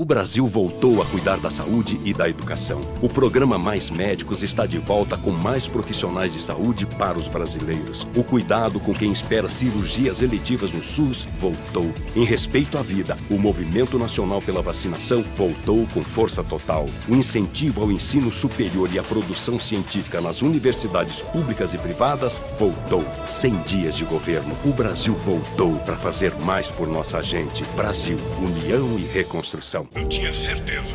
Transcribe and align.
O 0.00 0.04
Brasil 0.04 0.46
voltou 0.46 1.02
a 1.02 1.06
cuidar 1.06 1.40
da 1.40 1.50
saúde 1.50 2.00
e 2.04 2.14
da 2.14 2.28
educação. 2.28 2.80
O 3.02 3.08
programa 3.08 3.58
Mais 3.58 3.90
Médicos 3.90 4.44
está 4.44 4.64
de 4.64 4.78
volta 4.78 5.16
com 5.16 5.32
mais 5.32 5.66
profissionais 5.66 6.32
de 6.32 6.38
saúde 6.38 6.86
para 6.86 7.18
os 7.18 7.26
brasileiros. 7.26 8.06
O 8.14 8.22
cuidado 8.22 8.78
com 8.78 8.94
quem 8.94 9.10
espera 9.10 9.48
cirurgias 9.48 10.22
eletivas 10.22 10.70
no 10.70 10.84
SUS 10.84 11.24
voltou. 11.40 11.92
Em 12.14 12.22
respeito 12.22 12.78
à 12.78 12.80
vida, 12.80 13.16
o 13.28 13.36
Movimento 13.36 13.98
Nacional 13.98 14.40
pela 14.40 14.62
Vacinação 14.62 15.20
voltou 15.34 15.84
com 15.92 16.00
força 16.00 16.44
total. 16.44 16.86
O 17.08 17.16
incentivo 17.16 17.82
ao 17.82 17.90
ensino 17.90 18.30
superior 18.30 18.88
e 18.92 19.00
à 19.00 19.02
produção 19.02 19.58
científica 19.58 20.20
nas 20.20 20.42
universidades 20.42 21.22
públicas 21.22 21.74
e 21.74 21.78
privadas 21.78 22.40
voltou. 22.56 23.02
100 23.26 23.62
dias 23.62 23.96
de 23.96 24.04
governo. 24.04 24.56
O 24.64 24.72
Brasil 24.72 25.14
voltou 25.14 25.74
para 25.80 25.96
fazer 25.96 26.32
mais 26.36 26.68
por 26.70 26.86
nossa 26.86 27.20
gente. 27.20 27.64
Brasil, 27.74 28.16
união 28.40 28.96
e 28.96 29.02
reconstrução. 29.02 29.87
Eu 29.94 30.08
tinha 30.08 30.32
certeza 30.34 30.94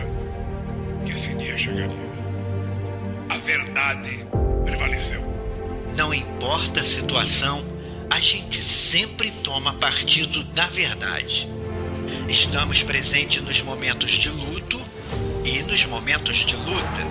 que 1.06 1.12
esse 1.12 1.34
dia 1.36 1.58
chegaria. 1.58 2.14
A 3.30 3.38
verdade 3.38 4.26
prevaleceu. 4.66 5.24
Não 5.98 6.14
importa 6.14 6.82
a 6.82 6.84
situação, 6.84 7.64
a 8.10 8.20
gente 8.20 8.62
sempre 8.64 9.32
toma 9.32 9.74
partido 9.74 10.44
da 10.44 10.68
verdade. 10.68 11.50
Estamos 12.28 12.84
presentes 12.84 13.42
nos 13.42 13.62
momentos 13.62 14.12
de 14.12 14.30
luto 14.30 14.80
e 15.44 15.62
nos 15.64 15.86
momentos 15.86 16.38
de 16.38 16.56
luta, 16.56 17.02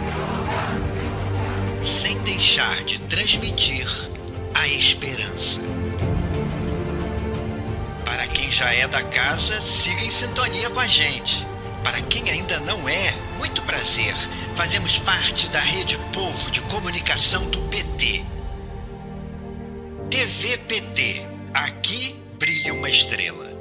sem 1.82 2.23
deixar 2.23 2.84
de 2.84 2.98
transmitir 3.01 3.87
a 4.54 4.66
esperança. 4.68 5.60
Para 8.04 8.26
quem 8.28 8.51
já 8.51 8.73
é 8.73 8.87
da 8.87 9.02
casa, 9.02 9.60
siga 9.60 10.02
em 10.02 10.10
sintonia 10.10 10.70
com 10.70 10.80
a 10.80 10.87
gente. 10.87 11.52
Para 11.82 12.00
quem 12.02 12.30
ainda 12.30 12.60
não 12.60 12.88
é, 12.88 13.12
muito 13.38 13.60
prazer. 13.62 14.14
Fazemos 14.54 14.98
parte 14.98 15.48
da 15.48 15.60
Rede 15.60 15.98
Povo 16.12 16.51
de 16.51 16.60
Comunicação 16.62 17.45
do 17.51 17.60
PT. 17.62 18.24
TV 20.09 20.59
PT. 20.59 21.26
Aqui 21.52 22.23
brilha 22.38 22.73
uma 22.73 22.88
estrela. 22.88 23.51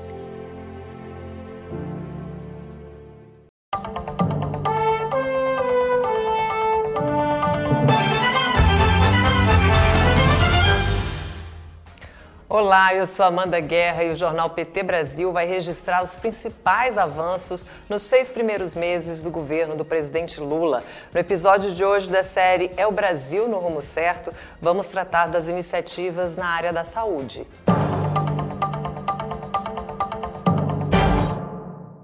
Olá, 12.61 12.93
eu 12.93 13.07
sou 13.07 13.25
Amanda 13.25 13.59
Guerra 13.59 14.03
e 14.03 14.11
o 14.11 14.15
jornal 14.15 14.51
PT 14.51 14.83
Brasil 14.83 15.33
vai 15.33 15.47
registrar 15.47 16.03
os 16.03 16.13
principais 16.19 16.95
avanços 16.95 17.65
nos 17.89 18.03
seis 18.03 18.29
primeiros 18.29 18.75
meses 18.75 19.19
do 19.23 19.31
governo 19.31 19.75
do 19.75 19.83
presidente 19.83 20.39
Lula. 20.39 20.83
No 21.11 21.19
episódio 21.19 21.73
de 21.73 21.83
hoje 21.83 22.11
da 22.11 22.23
série 22.23 22.69
É 22.77 22.85
o 22.85 22.91
Brasil 22.91 23.47
no 23.47 23.57
Rumo 23.57 23.81
Certo, 23.81 24.31
vamos 24.61 24.87
tratar 24.87 25.29
das 25.29 25.47
iniciativas 25.47 26.35
na 26.35 26.45
área 26.45 26.71
da 26.71 26.83
saúde. 26.83 27.47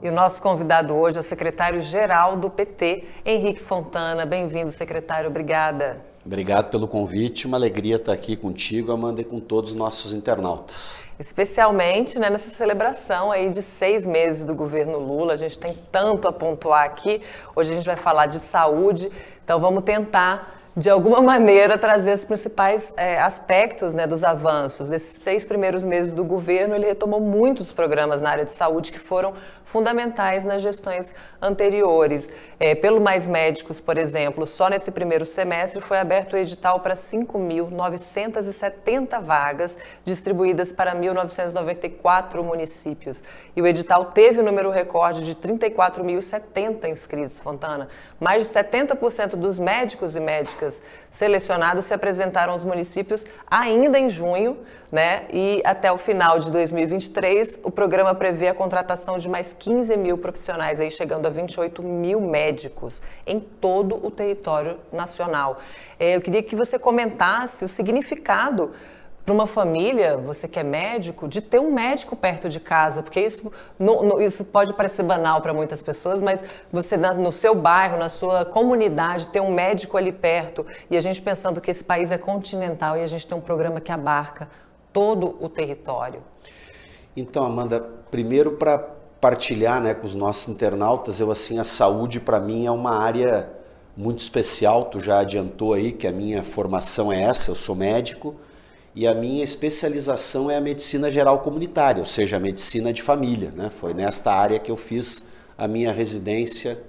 E 0.02 0.10
o 0.10 0.12
nosso 0.12 0.42
convidado 0.42 0.96
hoje 0.96 1.18
é 1.18 1.20
o 1.20 1.24
secretário-geral 1.24 2.36
do 2.36 2.50
PT, 2.50 3.04
Henrique 3.24 3.62
Fontana. 3.62 4.26
Bem-vindo, 4.26 4.72
secretário. 4.72 5.30
Obrigada. 5.30 6.17
Obrigado 6.28 6.70
pelo 6.70 6.90
convite, 6.90 7.48
uma 7.48 7.56
alegria 7.56 7.96
estar 7.96 8.12
aqui 8.12 8.36
contigo, 8.36 8.92
Amanda, 8.92 9.22
e 9.22 9.24
com 9.24 9.40
todos 9.40 9.72
os 9.72 9.78
nossos 9.78 10.12
internautas. 10.12 11.00
Especialmente 11.18 12.20
né, 12.20 12.30
nessa 12.30 12.50
celebração 12.50 13.32
aí 13.32 13.50
de 13.50 13.64
seis 13.64 14.06
meses 14.06 14.44
do 14.44 14.54
governo 14.54 15.00
Lula, 15.00 15.32
a 15.32 15.36
gente 15.38 15.58
tem 15.58 15.74
tanto 15.90 16.28
a 16.28 16.34
pontuar 16.34 16.84
aqui. 16.84 17.22
Hoje 17.56 17.72
a 17.72 17.76
gente 17.76 17.86
vai 17.86 17.96
falar 17.96 18.26
de 18.26 18.42
saúde, 18.42 19.10
então 19.42 19.58
vamos 19.58 19.86
tentar 19.86 20.57
de 20.78 20.90
alguma 20.92 21.22
maneira, 21.24 21.76
trazer 21.76 22.14
os 22.14 22.24
principais 22.24 22.94
é, 22.98 23.20
aspectos 23.20 23.96
né, 23.96 24.06
dos 24.06 24.24
avanços. 24.24 24.90
Nesses 24.90 25.24
seis 25.24 25.44
primeiros 25.44 25.84
meses 25.84 26.14
do 26.14 26.24
governo, 26.24 26.76
ele 26.76 26.86
retomou 26.86 27.20
muitos 27.20 27.72
programas 27.72 28.22
na 28.22 28.30
área 28.30 28.46
de 28.46 28.54
saúde 28.54 28.92
que 28.92 29.00
foram 29.00 29.34
fundamentais 29.66 30.46
nas 30.46 30.62
gestões 30.62 31.12
anteriores. 31.42 32.32
É, 32.60 32.76
pelo 32.76 33.02
Mais 33.02 33.26
Médicos, 33.26 33.80
por 33.80 33.98
exemplo, 33.98 34.46
só 34.46 34.70
nesse 34.70 34.92
primeiro 34.92 35.26
semestre 35.26 35.82
foi 35.82 35.98
aberto 35.98 36.34
o 36.34 36.38
edital 36.38 36.80
para 36.80 36.94
5.970 36.96 39.20
vagas, 39.20 39.76
distribuídas 40.06 40.72
para 40.72 40.96
1.994 40.96 42.44
municípios. 42.44 43.24
E 43.56 43.62
o 43.62 43.68
edital 43.68 44.06
teve 44.06 44.40
o 44.40 44.42
um 44.42 44.46
número 44.46 44.70
recorde 44.70 45.26
de 45.26 45.34
34.070 45.36 46.88
inscritos, 46.88 47.40
Fontana. 47.40 47.88
Mais 48.20 48.48
de 48.48 48.54
70% 48.54 49.36
dos 49.36 49.60
médicos 49.60 50.16
e 50.16 50.20
médicas 50.20 50.67
selecionados 51.12 51.86
se 51.86 51.94
apresentaram 51.94 52.54
aos 52.54 52.64
municípios 52.64 53.26
ainda 53.50 53.98
em 54.00 54.10
junho, 54.10 54.58
né? 54.92 55.26
E 55.32 55.62
até 55.66 55.92
o 55.92 55.98
final 55.98 56.40
de 56.40 56.52
2023, 56.52 57.60
o 57.64 57.72
programa 57.72 58.16
prevê 58.16 58.48
a 58.48 58.54
contratação 58.54 59.18
de 59.18 59.28
mais 59.28 59.54
15 59.54 59.98
mil 59.98 60.18
profissionais, 60.18 60.80
aí 60.80 60.90
chegando 60.90 61.26
a 61.26 61.30
28 61.30 61.82
mil 61.84 62.22
médicos 62.22 63.02
em 63.26 63.40
todo 63.40 64.06
o 64.06 64.10
território 64.12 64.78
nacional. 64.92 65.60
É, 66.00 66.16
eu 66.16 66.22
queria 66.22 66.44
que 66.44 66.56
você 66.56 66.78
comentasse 66.80 67.66
o 67.66 67.70
significado 67.70 68.74
para 69.28 69.34
uma 69.34 69.46
família, 69.46 70.16
você 70.16 70.48
que 70.48 70.58
é 70.58 70.64
médico, 70.64 71.28
de 71.28 71.42
ter 71.42 71.60
um 71.60 71.70
médico 71.70 72.16
perto 72.16 72.48
de 72.48 72.62
casa, 72.62 73.04
porque 73.04 73.20
isso, 73.20 73.52
no, 73.78 74.02
no, 74.02 74.22
isso 74.22 74.46
pode 74.46 74.74
parecer 74.74 75.04
banal 75.04 75.42
para 75.42 75.54
muitas 75.54 75.84
pessoas, 75.84 76.22
mas 76.22 76.46
você 76.72 76.96
no 76.96 77.30
seu 77.30 77.54
bairro, 77.54 77.98
na 77.98 78.08
sua 78.08 78.46
comunidade, 78.46 79.28
ter 79.28 79.42
um 79.42 79.52
médico 79.52 79.98
ali 79.98 80.14
perto, 80.14 80.66
e 80.90 80.96
a 80.96 81.02
gente 81.02 81.22
pensando 81.22 81.60
que 81.60 81.70
esse 81.70 81.84
país 81.84 82.10
é 82.10 82.18
continental 82.18 82.96
e 82.96 83.02
a 83.02 83.06
gente 83.06 83.28
tem 83.28 83.38
um 83.38 83.42
programa 83.42 83.82
que 83.82 83.92
abarca 83.92 84.48
todo 84.94 85.36
o 85.42 85.50
território. 85.50 86.24
Então, 87.14 87.44
Amanda, 87.44 87.82
primeiro 88.10 88.54
para 88.54 88.80
partilhar 89.20 89.82
né, 89.82 89.94
com 89.94 90.06
os 90.06 90.16
nossos 90.16 90.48
internautas, 90.48 91.20
eu 91.20 91.30
assim, 91.30 91.60
a 91.60 91.66
saúde 91.66 92.22
para 92.22 92.40
mim 92.40 92.66
é 92.66 92.72
uma 92.72 92.98
área 92.98 93.50
muito 93.94 94.20
especial, 94.20 94.86
tu 94.86 95.02
já 95.02 95.20
adiantou 95.20 95.74
aí 95.74 95.92
que 95.92 96.08
a 96.08 96.14
minha 96.14 96.44
formação 96.44 97.12
é 97.12 97.24
essa, 97.24 97.52
eu 97.52 97.56
sou 97.56 97.76
médico, 97.76 98.34
e 98.98 99.06
a 99.06 99.14
minha 99.14 99.44
especialização 99.44 100.50
é 100.50 100.58
a 100.58 100.60
medicina 100.60 101.12
geral 101.12 101.42
comunitária, 101.42 102.00
ou 102.00 102.06
seja, 102.06 102.38
a 102.38 102.40
medicina 102.40 102.92
de 102.92 103.04
família. 103.04 103.52
Né? 103.56 103.70
Foi 103.70 103.94
nesta 103.94 104.34
área 104.34 104.58
que 104.58 104.72
eu 104.72 104.76
fiz 104.76 105.28
a 105.56 105.68
minha 105.68 105.92
residência 105.92 106.82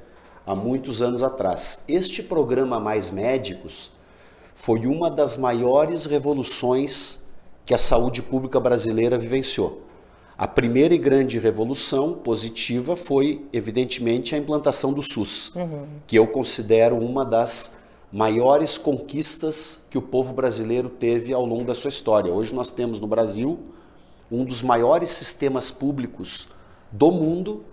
há 0.47 0.55
muitos 0.55 1.03
anos 1.03 1.23
atrás. 1.23 1.85
Este 1.87 2.23
programa 2.23 2.81
Mais 2.81 3.11
Médicos 3.11 3.93
foi 4.55 4.87
uma 4.87 5.11
das 5.11 5.37
maiores 5.37 6.07
revoluções 6.07 7.23
que 7.67 7.75
a 7.75 7.79
saúde 7.79 8.23
pública 8.23 8.59
brasileira 8.59 9.19
vivenciou. 9.19 9.83
A 10.39 10.49
primeira 10.49 10.95
e 10.95 10.99
grande 10.99 11.39
revolução 11.39 12.15
positiva 12.15 12.97
foi, 12.97 13.45
evidentemente, 13.53 14.35
a 14.35 14.39
implantação 14.39 14.95
do 14.95 15.03
SUS, 15.03 15.55
uhum. 15.55 15.87
que 16.07 16.17
eu 16.17 16.27
considero 16.27 16.97
uma 16.97 17.23
das 17.23 17.77
maiores 18.13 18.79
conquistas 18.79 19.87
que 19.91 19.99
o 19.99 20.03
povo 20.03 20.33
brasileiro 20.33 20.89
teve 20.89 21.33
ao 21.33 21.45
longo 21.45 21.65
da 21.65 21.75
sua 21.75 21.91
história. 21.91 22.33
Hoje 22.33 22.55
nós 22.55 22.71
temos 22.71 23.01
no 23.01 23.07
Brasil 23.07 23.59
um 24.31 24.45
dos 24.45 24.63
maiores 24.63 25.11
sistemas 25.11 25.71
públicos 25.71 26.49
do 26.91 27.11
mundo 27.11 27.65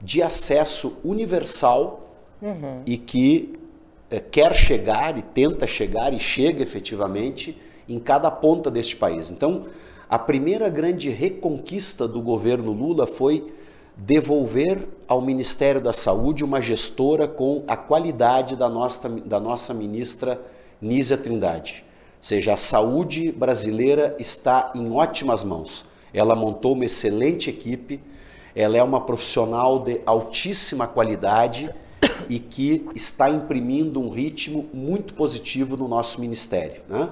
de 0.00 0.22
acesso 0.22 0.98
universal 1.04 2.08
uhum. 2.40 2.82
e 2.86 2.96
que 2.96 3.54
é, 4.10 4.20
quer 4.20 4.54
chegar 4.54 5.18
e 5.18 5.22
tenta 5.22 5.66
chegar 5.66 6.12
e 6.12 6.18
chega 6.18 6.62
efetivamente 6.62 7.60
em 7.88 7.98
cada 7.98 8.30
ponta 8.30 8.70
deste 8.70 8.96
país. 8.96 9.30
Então, 9.30 9.66
a 10.08 10.18
primeira 10.18 10.68
grande 10.68 11.10
reconquista 11.10 12.06
do 12.06 12.20
governo 12.20 12.72
Lula 12.72 13.06
foi 13.06 13.52
devolver 13.96 14.86
ao 15.08 15.22
Ministério 15.22 15.80
da 15.80 15.92
Saúde 15.92 16.44
uma 16.44 16.60
gestora 16.60 17.26
com 17.26 17.64
a 17.66 17.76
qualidade 17.76 18.54
da 18.54 18.68
nossa, 18.68 19.08
da 19.08 19.40
nossa 19.40 19.72
ministra 19.72 20.40
Nízia 20.80 21.16
Trindade. 21.16 21.84
Ou 22.18 22.22
seja, 22.22 22.52
a 22.52 22.56
saúde 22.56 23.32
brasileira 23.32 24.14
está 24.18 24.72
em 24.74 24.92
ótimas 24.92 25.42
mãos. 25.42 25.86
Ela 26.12 26.34
montou 26.34 26.72
uma 26.72 26.84
excelente 26.84 27.48
equipe, 27.48 28.00
ela 28.54 28.76
é 28.76 28.82
uma 28.82 29.00
profissional 29.00 29.78
de 29.78 30.00
altíssima 30.04 30.86
qualidade 30.86 31.72
e 32.28 32.38
que 32.38 32.86
está 32.94 33.30
imprimindo 33.30 34.00
um 34.00 34.10
ritmo 34.10 34.68
muito 34.74 35.14
positivo 35.14 35.76
no 35.76 35.88
nosso 35.88 36.20
ministério. 36.20 36.82
Né? 36.88 37.08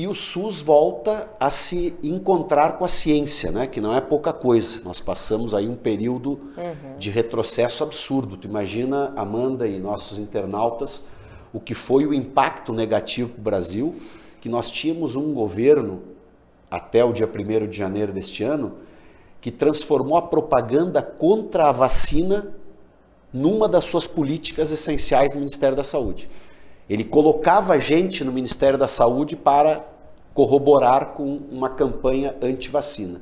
E 0.00 0.06
o 0.08 0.14
SUS 0.14 0.62
volta 0.62 1.26
a 1.38 1.50
se 1.50 1.94
encontrar 2.02 2.78
com 2.78 2.86
a 2.86 2.88
ciência, 2.88 3.52
né? 3.52 3.66
que 3.66 3.82
não 3.82 3.94
é 3.94 4.00
pouca 4.00 4.32
coisa. 4.32 4.80
Nós 4.82 4.98
passamos 4.98 5.54
aí 5.54 5.68
um 5.68 5.74
período 5.74 6.40
uhum. 6.56 6.96
de 6.98 7.10
retrocesso 7.10 7.84
absurdo. 7.84 8.38
Tu 8.38 8.48
imagina, 8.48 9.12
Amanda 9.14 9.68
e 9.68 9.78
nossos 9.78 10.18
internautas, 10.18 11.04
o 11.52 11.60
que 11.60 11.74
foi 11.74 12.06
o 12.06 12.14
impacto 12.14 12.72
negativo 12.72 13.32
para 13.32 13.40
o 13.40 13.42
Brasil, 13.42 14.00
que 14.40 14.48
nós 14.48 14.70
tínhamos 14.70 15.16
um 15.16 15.34
governo, 15.34 16.02
até 16.70 17.04
o 17.04 17.12
dia 17.12 17.28
1 17.28 17.68
de 17.68 17.76
janeiro 17.76 18.10
deste 18.10 18.42
ano, 18.42 18.76
que 19.38 19.50
transformou 19.50 20.16
a 20.16 20.22
propaganda 20.22 21.02
contra 21.02 21.68
a 21.68 21.72
vacina 21.72 22.54
numa 23.30 23.68
das 23.68 23.84
suas 23.84 24.06
políticas 24.06 24.72
essenciais 24.72 25.34
no 25.34 25.40
Ministério 25.40 25.76
da 25.76 25.84
Saúde. 25.84 26.30
Ele 26.90 27.04
colocava 27.04 27.78
gente 27.78 28.24
no 28.24 28.32
Ministério 28.32 28.76
da 28.76 28.88
Saúde 28.88 29.36
para 29.36 29.86
corroborar 30.34 31.12
com 31.12 31.40
uma 31.48 31.68
campanha 31.68 32.34
anti-vacina. 32.42 33.20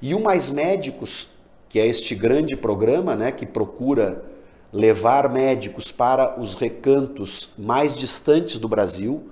E 0.00 0.14
o 0.14 0.20
Mais 0.20 0.48
Médicos, 0.48 1.32
que 1.68 1.78
é 1.78 1.86
este 1.86 2.14
grande 2.14 2.56
programa 2.56 3.14
né, 3.14 3.30
que 3.30 3.44
procura 3.44 4.24
levar 4.72 5.30
médicos 5.30 5.92
para 5.92 6.40
os 6.40 6.54
recantos 6.54 7.50
mais 7.58 7.94
distantes 7.94 8.58
do 8.58 8.66
Brasil, 8.66 9.28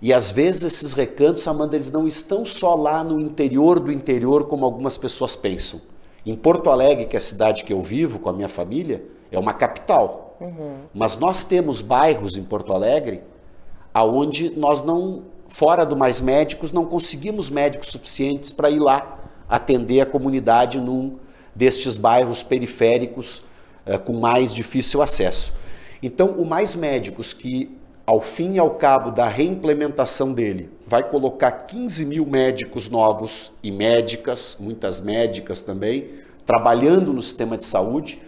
e 0.00 0.14
às 0.14 0.30
vezes 0.30 0.62
esses 0.62 0.92
recantos, 0.92 1.48
Amanda, 1.48 1.74
eles 1.74 1.90
não 1.90 2.06
estão 2.06 2.46
só 2.46 2.76
lá 2.76 3.02
no 3.02 3.20
interior 3.20 3.80
do 3.80 3.90
interior, 3.90 4.46
como 4.46 4.64
algumas 4.64 4.96
pessoas 4.96 5.34
pensam. 5.34 5.80
Em 6.24 6.36
Porto 6.36 6.70
Alegre, 6.70 7.06
que 7.06 7.16
é 7.16 7.18
a 7.18 7.20
cidade 7.20 7.64
que 7.64 7.72
eu 7.72 7.82
vivo 7.82 8.20
com 8.20 8.28
a 8.28 8.32
minha 8.32 8.48
família, 8.48 9.04
é 9.32 9.38
uma 9.38 9.52
capital. 9.52 10.29
Uhum. 10.40 10.78
Mas 10.94 11.18
nós 11.18 11.44
temos 11.44 11.80
bairros 11.82 12.36
em 12.36 12.42
Porto 12.42 12.72
Alegre 12.72 13.22
aonde 13.92 14.50
nós 14.56 14.82
não, 14.82 15.24
fora 15.48 15.84
do 15.84 15.96
mais 15.96 16.20
médicos, 16.20 16.72
não 16.72 16.86
conseguimos 16.86 17.50
médicos 17.50 17.88
suficientes 17.88 18.52
para 18.52 18.70
ir 18.70 18.78
lá 18.78 19.18
atender 19.48 20.00
a 20.00 20.06
comunidade 20.06 20.78
num 20.78 21.18
destes 21.54 21.96
bairros 21.96 22.42
periféricos 22.42 23.44
uh, 23.86 23.98
com 23.98 24.12
mais 24.14 24.54
difícil 24.54 25.02
acesso. 25.02 25.52
Então, 26.02 26.28
o 26.38 26.46
mais 26.46 26.76
médicos 26.76 27.32
que 27.32 27.76
ao 28.10 28.20
fim 28.20 28.54
e 28.54 28.58
ao 28.58 28.70
cabo 28.70 29.12
da 29.12 29.28
reimplementação 29.28 30.32
dele, 30.32 30.68
vai 30.84 31.00
colocar 31.00 31.52
15 31.52 32.04
mil 32.06 32.26
médicos 32.26 32.88
novos 32.88 33.52
e 33.62 33.70
médicas, 33.70 34.56
muitas 34.58 35.00
médicas 35.00 35.62
também, 35.62 36.10
trabalhando 36.44 37.12
no 37.12 37.22
sistema 37.22 37.56
de 37.56 37.64
saúde. 37.64 38.20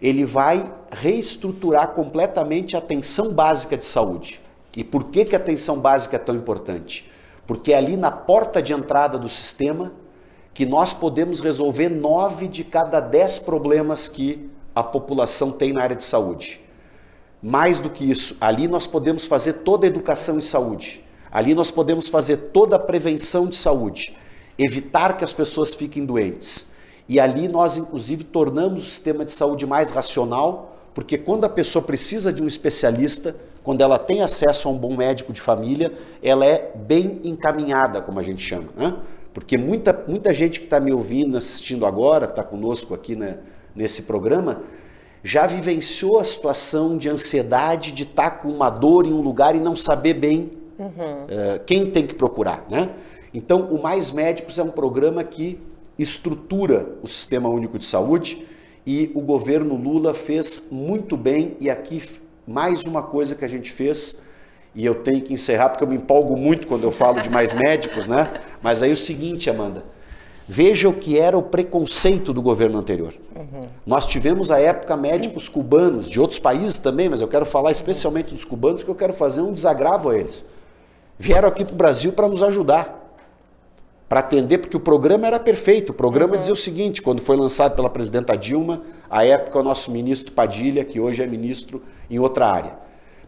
Ele 0.00 0.24
vai 0.24 0.72
reestruturar 0.90 1.88
completamente 1.88 2.76
a 2.76 2.78
atenção 2.78 3.32
básica 3.32 3.76
de 3.76 3.84
saúde. 3.84 4.40
E 4.76 4.84
por 4.84 5.04
que, 5.04 5.24
que 5.24 5.34
a 5.34 5.38
atenção 5.38 5.80
básica 5.80 6.16
é 6.16 6.18
tão 6.18 6.34
importante? 6.34 7.10
Porque 7.46 7.72
é 7.72 7.76
ali 7.76 7.96
na 7.96 8.10
porta 8.10 8.60
de 8.60 8.72
entrada 8.72 9.18
do 9.18 9.28
sistema 9.28 9.92
que 10.52 10.66
nós 10.66 10.92
podemos 10.92 11.40
resolver 11.40 11.88
nove 11.88 12.48
de 12.48 12.64
cada 12.64 13.00
dez 13.00 13.38
problemas 13.38 14.08
que 14.08 14.50
a 14.74 14.82
população 14.82 15.52
tem 15.52 15.72
na 15.72 15.82
área 15.82 15.96
de 15.96 16.02
saúde. 16.02 16.60
Mais 17.42 17.78
do 17.78 17.90
que 17.90 18.10
isso, 18.10 18.36
ali 18.40 18.66
nós 18.66 18.86
podemos 18.86 19.26
fazer 19.26 19.54
toda 19.54 19.86
a 19.86 19.88
educação 19.88 20.38
em 20.38 20.42
saúde. 20.42 21.04
Ali 21.30 21.54
nós 21.54 21.70
podemos 21.70 22.08
fazer 22.08 22.36
toda 22.52 22.76
a 22.76 22.78
prevenção 22.78 23.46
de 23.46 23.56
saúde, 23.56 24.16
evitar 24.58 25.16
que 25.16 25.24
as 25.24 25.32
pessoas 25.32 25.74
fiquem 25.74 26.04
doentes. 26.04 26.72
E 27.08 27.20
ali 27.20 27.48
nós, 27.48 27.76
inclusive, 27.76 28.24
tornamos 28.24 28.80
o 28.80 28.84
sistema 28.84 29.24
de 29.24 29.30
saúde 29.30 29.66
mais 29.66 29.90
racional, 29.90 30.76
porque 30.94 31.16
quando 31.16 31.44
a 31.44 31.48
pessoa 31.48 31.84
precisa 31.84 32.32
de 32.32 32.42
um 32.42 32.46
especialista, 32.46 33.36
quando 33.62 33.80
ela 33.80 33.98
tem 33.98 34.22
acesso 34.22 34.68
a 34.68 34.70
um 34.70 34.78
bom 34.78 34.96
médico 34.96 35.32
de 35.32 35.40
família, 35.40 35.92
ela 36.22 36.46
é 36.46 36.72
bem 36.74 37.20
encaminhada, 37.24 38.00
como 38.00 38.18
a 38.18 38.22
gente 38.22 38.42
chama. 38.42 38.68
Né? 38.76 38.96
Porque 39.34 39.58
muita, 39.58 40.04
muita 40.08 40.32
gente 40.32 40.60
que 40.60 40.66
está 40.66 40.80
me 40.80 40.92
ouvindo, 40.92 41.36
assistindo 41.36 41.84
agora, 41.84 42.24
está 42.24 42.42
conosco 42.42 42.94
aqui 42.94 43.14
né, 43.14 43.38
nesse 43.74 44.02
programa, 44.02 44.62
já 45.22 45.46
vivenciou 45.46 46.20
a 46.20 46.24
situação 46.24 46.96
de 46.96 47.08
ansiedade, 47.08 47.92
de 47.92 48.04
estar 48.04 48.30
tá 48.30 48.36
com 48.36 48.48
uma 48.48 48.70
dor 48.70 49.06
em 49.06 49.12
um 49.12 49.20
lugar 49.20 49.54
e 49.56 49.60
não 49.60 49.74
saber 49.74 50.14
bem 50.14 50.52
uhum. 50.78 50.86
uh, 50.88 51.60
quem 51.66 51.90
tem 51.90 52.06
que 52.06 52.14
procurar, 52.14 52.64
né? 52.70 52.90
Então, 53.34 53.62
o 53.70 53.82
Mais 53.82 54.12
Médicos 54.12 54.58
é 54.58 54.62
um 54.62 54.70
programa 54.70 55.22
que 55.22 55.60
estrutura 55.98 56.88
o 57.02 57.08
Sistema 57.08 57.48
Único 57.48 57.78
de 57.78 57.86
Saúde 57.86 58.46
e 58.86 59.10
o 59.14 59.20
governo 59.20 59.74
Lula 59.74 60.14
fez 60.14 60.68
muito 60.70 61.16
bem. 61.16 61.56
E 61.60 61.68
aqui, 61.68 62.02
mais 62.46 62.84
uma 62.84 63.02
coisa 63.02 63.34
que 63.34 63.44
a 63.44 63.48
gente 63.48 63.72
fez, 63.72 64.20
e 64.74 64.84
eu 64.84 64.94
tenho 64.94 65.22
que 65.22 65.32
encerrar 65.32 65.70
porque 65.70 65.84
eu 65.84 65.88
me 65.88 65.96
empolgo 65.96 66.36
muito 66.36 66.66
quando 66.66 66.84
eu 66.84 66.92
falo 66.92 67.20
de 67.20 67.30
mais 67.30 67.52
médicos, 67.52 68.06
né? 68.06 68.30
Mas 68.62 68.82
aí 68.82 68.90
é 68.90 68.92
o 68.92 68.96
seguinte, 68.96 69.48
Amanda, 69.48 69.84
Veja 70.48 70.88
o 70.88 70.92
que 70.92 71.18
era 71.18 71.36
o 71.36 71.42
preconceito 71.42 72.32
do 72.32 72.40
governo 72.40 72.78
anterior. 72.78 73.12
Uhum. 73.34 73.66
Nós 73.84 74.06
tivemos 74.06 74.52
à 74.52 74.60
época 74.60 74.96
médicos 74.96 75.48
cubanos, 75.48 76.08
de 76.08 76.20
outros 76.20 76.38
países 76.38 76.76
também, 76.76 77.08
mas 77.08 77.20
eu 77.20 77.26
quero 77.26 77.44
falar 77.44 77.72
especialmente 77.72 78.32
dos 78.32 78.44
cubanos, 78.44 78.80
porque 78.80 78.92
eu 78.92 79.08
quero 79.08 79.12
fazer 79.12 79.40
um 79.40 79.52
desagravo 79.52 80.10
a 80.10 80.16
eles. 80.16 80.46
Vieram 81.18 81.48
aqui 81.48 81.64
para 81.64 81.74
o 81.74 81.76
Brasil 81.76 82.12
para 82.12 82.28
nos 82.28 82.44
ajudar, 82.44 83.05
para 84.08 84.20
atender, 84.20 84.58
porque 84.58 84.76
o 84.76 84.80
programa 84.80 85.26
era 85.26 85.38
perfeito. 85.38 85.90
O 85.90 85.94
programa 85.94 86.32
uhum. 86.34 86.38
dizia 86.38 86.54
o 86.54 86.56
seguinte: 86.56 87.02
quando 87.02 87.20
foi 87.20 87.36
lançado 87.36 87.74
pela 87.74 87.90
presidenta 87.90 88.36
Dilma, 88.36 88.82
à 89.10 89.24
época 89.24 89.58
o 89.58 89.62
nosso 89.62 89.90
ministro 89.90 90.32
Padilha, 90.32 90.84
que 90.84 91.00
hoje 91.00 91.22
é 91.22 91.26
ministro 91.26 91.82
em 92.10 92.18
outra 92.18 92.46
área. 92.46 92.72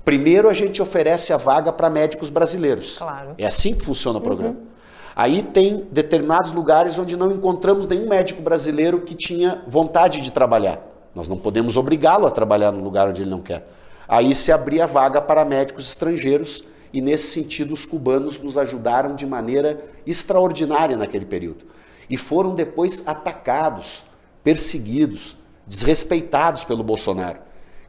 Primeiro 0.04 0.48
a 0.48 0.52
gente 0.52 0.80
oferece 0.80 1.32
a 1.32 1.36
vaga 1.36 1.72
para 1.72 1.90
médicos 1.90 2.30
brasileiros. 2.30 2.96
Claro. 2.98 3.34
É 3.36 3.46
assim 3.46 3.74
que 3.74 3.84
funciona 3.84 4.18
o 4.18 4.22
programa. 4.22 4.54
Uhum. 4.54 4.66
Aí 5.14 5.42
tem 5.42 5.84
determinados 5.90 6.52
lugares 6.52 6.96
onde 6.96 7.16
não 7.16 7.32
encontramos 7.32 7.88
nenhum 7.88 8.08
médico 8.08 8.40
brasileiro 8.40 9.00
que 9.00 9.16
tinha 9.16 9.62
vontade 9.66 10.20
de 10.20 10.30
trabalhar. 10.30 10.80
Nós 11.12 11.28
não 11.28 11.36
podemos 11.36 11.76
obrigá-lo 11.76 12.26
a 12.26 12.30
trabalhar 12.30 12.70
no 12.70 12.82
lugar 12.82 13.08
onde 13.08 13.22
ele 13.22 13.30
não 13.30 13.40
quer. 13.40 13.66
Aí 14.06 14.32
se 14.34 14.52
abria 14.52 14.86
vaga 14.86 15.20
para 15.20 15.44
médicos 15.44 15.88
estrangeiros 15.88 16.64
e 16.92 17.00
nesse 17.00 17.28
sentido 17.28 17.74
os 17.74 17.84
cubanos 17.84 18.40
nos 18.40 18.56
ajudaram 18.56 19.14
de 19.14 19.26
maneira 19.26 19.84
extraordinária 20.06 20.96
naquele 20.96 21.26
período. 21.26 21.66
E 22.08 22.16
foram 22.16 22.54
depois 22.54 23.06
atacados, 23.06 24.04
perseguidos, 24.42 25.38
desrespeitados 25.66 26.64
pelo 26.64 26.82
Bolsonaro, 26.82 27.40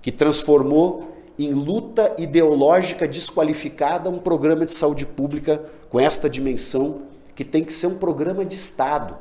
que 0.02 0.12
transformou 0.12 1.16
em 1.38 1.54
luta 1.54 2.14
ideológica 2.18 3.08
desqualificada 3.08 4.10
um 4.10 4.20
programa 4.20 4.66
de 4.66 4.74
saúde 4.74 5.06
pública 5.06 5.64
com 5.90 5.98
esta 6.00 6.30
dimensão 6.30 7.04
que 7.34 7.46
tem 7.46 7.64
que 7.64 7.72
ser 7.72 7.88
um 7.88 7.98
programa 7.98 8.44
de 8.44 8.58
Estado. 8.58 9.18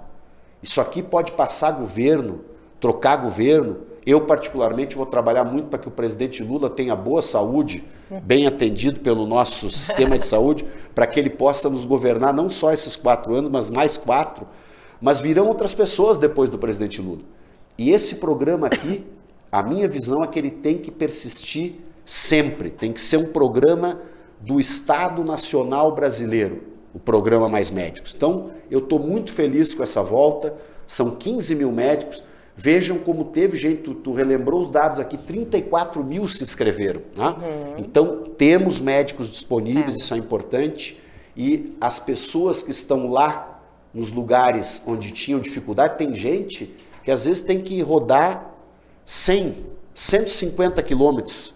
Isso 0.60 0.80
aqui 0.80 1.00
pode 1.00 1.32
passar 1.32 1.70
governo, 1.70 2.40
trocar 2.80 3.16
governo. 3.16 3.78
Eu, 4.08 4.22
particularmente, 4.22 4.96
vou 4.96 5.04
trabalhar 5.04 5.44
muito 5.44 5.68
para 5.68 5.78
que 5.78 5.86
o 5.86 5.90
presidente 5.90 6.42
Lula 6.42 6.70
tenha 6.70 6.96
boa 6.96 7.20
saúde, 7.20 7.84
bem 8.22 8.46
atendido 8.46 9.00
pelo 9.00 9.26
nosso 9.26 9.68
sistema 9.68 10.16
de 10.16 10.24
saúde, 10.24 10.64
para 10.94 11.06
que 11.06 11.20
ele 11.20 11.28
possa 11.28 11.68
nos 11.68 11.84
governar 11.84 12.32
não 12.32 12.48
só 12.48 12.72
esses 12.72 12.96
quatro 12.96 13.34
anos, 13.34 13.50
mas 13.50 13.68
mais 13.68 13.98
quatro. 13.98 14.48
Mas 14.98 15.20
virão 15.20 15.46
outras 15.46 15.74
pessoas 15.74 16.16
depois 16.16 16.48
do 16.48 16.56
presidente 16.56 17.02
Lula. 17.02 17.20
E 17.76 17.90
esse 17.90 18.14
programa 18.14 18.68
aqui, 18.68 19.04
a 19.52 19.62
minha 19.62 19.86
visão 19.86 20.24
é 20.24 20.26
que 20.26 20.38
ele 20.38 20.52
tem 20.52 20.78
que 20.78 20.90
persistir 20.90 21.74
sempre. 22.02 22.70
Tem 22.70 22.94
que 22.94 23.02
ser 23.02 23.18
um 23.18 23.26
programa 23.26 24.00
do 24.40 24.58
Estado 24.58 25.22
Nacional 25.22 25.94
Brasileiro 25.94 26.62
o 26.94 26.98
programa 26.98 27.46
Mais 27.46 27.70
Médicos. 27.70 28.14
Então, 28.16 28.52
eu 28.70 28.78
estou 28.78 28.98
muito 28.98 29.30
feliz 29.34 29.74
com 29.74 29.82
essa 29.82 30.02
volta. 30.02 30.56
São 30.86 31.10
15 31.10 31.54
mil 31.56 31.70
médicos. 31.70 32.24
Vejam 32.60 32.98
como 32.98 33.26
teve 33.26 33.56
gente, 33.56 33.82
tu, 33.82 33.94
tu 33.94 34.12
relembrou 34.12 34.60
os 34.60 34.72
dados 34.72 34.98
aqui, 34.98 35.16
34 35.16 36.02
mil 36.02 36.26
se 36.26 36.42
inscreveram. 36.42 37.02
Né? 37.14 37.28
Uhum. 37.28 37.74
Então, 37.78 38.24
temos 38.36 38.80
médicos 38.80 39.30
disponíveis, 39.30 39.94
é. 39.94 39.98
isso 39.98 40.12
é 40.12 40.18
importante. 40.18 41.00
E 41.36 41.76
as 41.80 42.00
pessoas 42.00 42.60
que 42.60 42.72
estão 42.72 43.08
lá 43.08 43.62
nos 43.94 44.10
lugares 44.10 44.82
onde 44.88 45.12
tinham 45.12 45.38
dificuldade, 45.38 45.98
tem 45.98 46.16
gente 46.16 46.74
que 47.04 47.12
às 47.12 47.26
vezes 47.26 47.42
tem 47.42 47.60
que 47.60 47.80
rodar 47.80 48.52
100, 49.04 49.54
150 49.94 50.82
quilômetros 50.82 51.54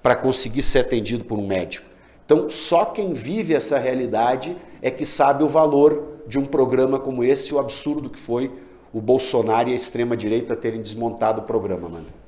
para 0.00 0.14
conseguir 0.14 0.62
ser 0.62 0.78
atendido 0.78 1.24
por 1.24 1.36
um 1.36 1.48
médico. 1.48 1.84
Então, 2.24 2.48
só 2.48 2.84
quem 2.84 3.12
vive 3.12 3.54
essa 3.54 3.76
realidade 3.76 4.56
é 4.80 4.88
que 4.88 5.04
sabe 5.04 5.42
o 5.42 5.48
valor 5.48 6.20
de 6.28 6.38
um 6.38 6.46
programa 6.46 7.00
como 7.00 7.24
esse, 7.24 7.52
o 7.52 7.58
absurdo 7.58 8.08
que 8.08 8.20
foi 8.20 8.52
o 8.92 9.00
Bolsonaro 9.00 9.68
e 9.68 9.72
a 9.72 9.76
extrema-direita 9.76 10.56
terem 10.56 10.80
desmontado 10.80 11.40
o 11.40 11.44
programa, 11.44 11.86
Amanda. 11.86 12.18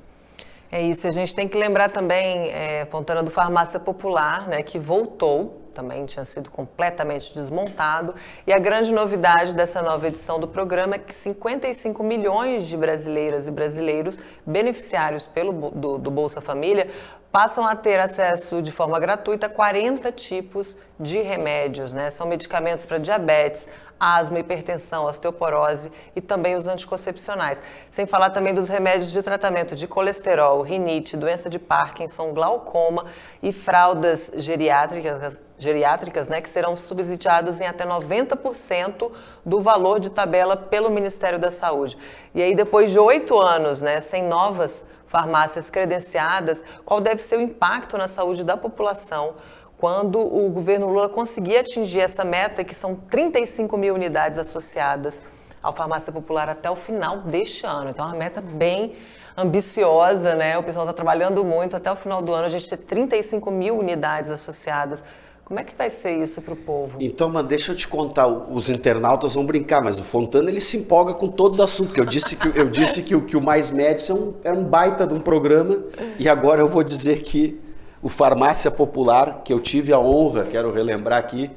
É 0.71 0.81
isso, 0.81 1.05
a 1.05 1.11
gente 1.11 1.35
tem 1.35 1.49
que 1.49 1.57
lembrar 1.57 1.89
também, 1.89 2.49
é, 2.49 2.87
Fontana, 2.89 3.21
do 3.21 3.29
Farmácia 3.29 3.77
Popular, 3.77 4.47
né, 4.47 4.63
que 4.63 4.79
voltou, 4.79 5.61
também 5.73 6.05
tinha 6.05 6.23
sido 6.23 6.49
completamente 6.49 7.33
desmontado. 7.33 8.15
E 8.47 8.53
a 8.53 8.59
grande 8.59 8.93
novidade 8.93 9.53
dessa 9.53 9.81
nova 9.81 10.07
edição 10.07 10.39
do 10.39 10.47
programa 10.47 10.95
é 10.95 10.99
que 10.99 11.13
55 11.13 12.01
milhões 12.03 12.67
de 12.67 12.77
brasileiras 12.77 13.47
e 13.47 13.51
brasileiros 13.51 14.17
beneficiários 14.45 15.27
pelo, 15.27 15.71
do, 15.71 15.97
do 15.97 16.11
Bolsa 16.11 16.39
Família 16.39 16.87
passam 17.31 17.65
a 17.65 17.75
ter 17.75 17.99
acesso 17.99 18.61
de 18.61 18.71
forma 18.71 18.99
gratuita 18.99 19.47
a 19.47 19.49
40 19.49 20.11
tipos 20.11 20.77
de 20.99 21.19
remédios, 21.19 21.93
né? 21.93 22.09
São 22.09 22.27
medicamentos 22.27 22.85
para 22.85 22.97
diabetes, 22.97 23.69
asma, 24.01 24.39
hipertensão, 24.39 25.05
osteoporose 25.05 25.91
e 26.15 26.19
também 26.19 26.55
os 26.55 26.67
anticoncepcionais. 26.67 27.61
Sem 27.91 28.07
falar 28.07 28.31
também 28.31 28.51
dos 28.51 28.67
remédios 28.67 29.11
de 29.11 29.21
tratamento 29.21 29.75
de 29.75 29.87
colesterol, 29.87 30.63
rinite, 30.63 31.15
doença 31.15 31.47
de 31.47 31.59
Parkinson, 31.59 32.33
glaucoma 32.33 33.05
e 33.43 33.53
fraldas 33.53 34.31
geriátricas, 34.37 35.39
geriátricas 35.55 36.27
né, 36.27 36.41
que 36.41 36.49
serão 36.49 36.75
subsidiados 36.75 37.61
em 37.61 37.67
até 37.67 37.85
90% 37.85 39.11
do 39.45 39.61
valor 39.61 39.99
de 39.99 40.09
tabela 40.09 40.57
pelo 40.57 40.89
Ministério 40.89 41.37
da 41.37 41.51
Saúde. 41.51 41.95
E 42.33 42.41
aí, 42.41 42.55
depois 42.55 42.89
de 42.89 42.97
oito 42.97 43.39
anos 43.39 43.81
né, 43.81 44.01
sem 44.01 44.23
novas 44.23 44.89
farmácias 45.05 45.69
credenciadas, 45.69 46.63
qual 46.83 46.99
deve 46.99 47.21
ser 47.21 47.37
o 47.37 47.41
impacto 47.41 47.97
na 47.97 48.07
saúde 48.07 48.43
da 48.43 48.57
população 48.57 49.35
quando 49.81 50.19
o 50.19 50.47
governo 50.51 50.87
Lula 50.87 51.09
conseguir 51.09 51.57
atingir 51.57 52.01
essa 52.01 52.23
meta, 52.23 52.63
que 52.63 52.75
são 52.75 52.93
35 52.93 53.75
mil 53.75 53.95
unidades 53.95 54.37
associadas 54.37 55.19
ao 55.61 55.73
Farmácia 55.73 56.13
Popular 56.13 56.47
até 56.47 56.69
o 56.69 56.75
final 56.75 57.21
deste 57.21 57.65
ano. 57.65 57.89
Então, 57.89 58.05
é 58.05 58.09
uma 58.09 58.15
meta 58.15 58.41
bem 58.41 58.93
ambiciosa, 59.35 60.35
né? 60.35 60.55
O 60.55 60.61
pessoal 60.61 60.85
está 60.85 60.93
trabalhando 60.93 61.43
muito. 61.43 61.75
Até 61.75 61.91
o 61.91 61.95
final 61.95 62.21
do 62.21 62.31
ano, 62.31 62.45
a 62.45 62.49
gente 62.49 62.69
ter 62.69 62.77
35 62.77 63.49
mil 63.49 63.79
unidades 63.79 64.29
associadas. 64.29 65.03
Como 65.43 65.59
é 65.59 65.63
que 65.63 65.75
vai 65.75 65.89
ser 65.89 66.11
isso 66.11 66.43
para 66.43 66.53
o 66.53 66.57
povo? 66.57 66.97
Então, 66.99 67.27
mano, 67.27 67.47
deixa 67.47 67.71
eu 67.71 67.75
te 67.75 67.87
contar. 67.87 68.27
Os 68.27 68.69
internautas 68.69 69.33
vão 69.33 69.47
brincar, 69.47 69.81
mas 69.81 69.99
o 69.99 70.03
Fontana 70.03 70.51
ele 70.51 70.61
se 70.61 70.77
empolga 70.77 71.15
com 71.15 71.27
todos 71.27 71.57
os 71.57 71.65
assuntos. 71.65 71.97
Eu 71.97 72.05
disse 72.05 72.35
que 72.35 72.47
eu 72.55 72.69
disse 72.69 73.01
que, 73.01 73.19
que 73.21 73.35
o 73.35 73.41
mais 73.41 73.71
médico 73.71 74.11
é 74.11 74.15
um, 74.15 74.33
era 74.43 74.55
um 74.55 74.63
baita 74.63 75.07
de 75.07 75.15
um 75.15 75.19
programa 75.19 75.83
e 76.19 76.29
agora 76.29 76.61
eu 76.61 76.67
vou 76.67 76.83
dizer 76.83 77.23
que 77.23 77.59
o 78.01 78.09
Farmácia 78.09 78.71
Popular, 78.71 79.41
que 79.43 79.53
eu 79.53 79.59
tive 79.59 79.93
a 79.93 79.99
honra, 79.99 80.43
quero 80.43 80.71
relembrar 80.71 81.19
aqui, 81.19 81.51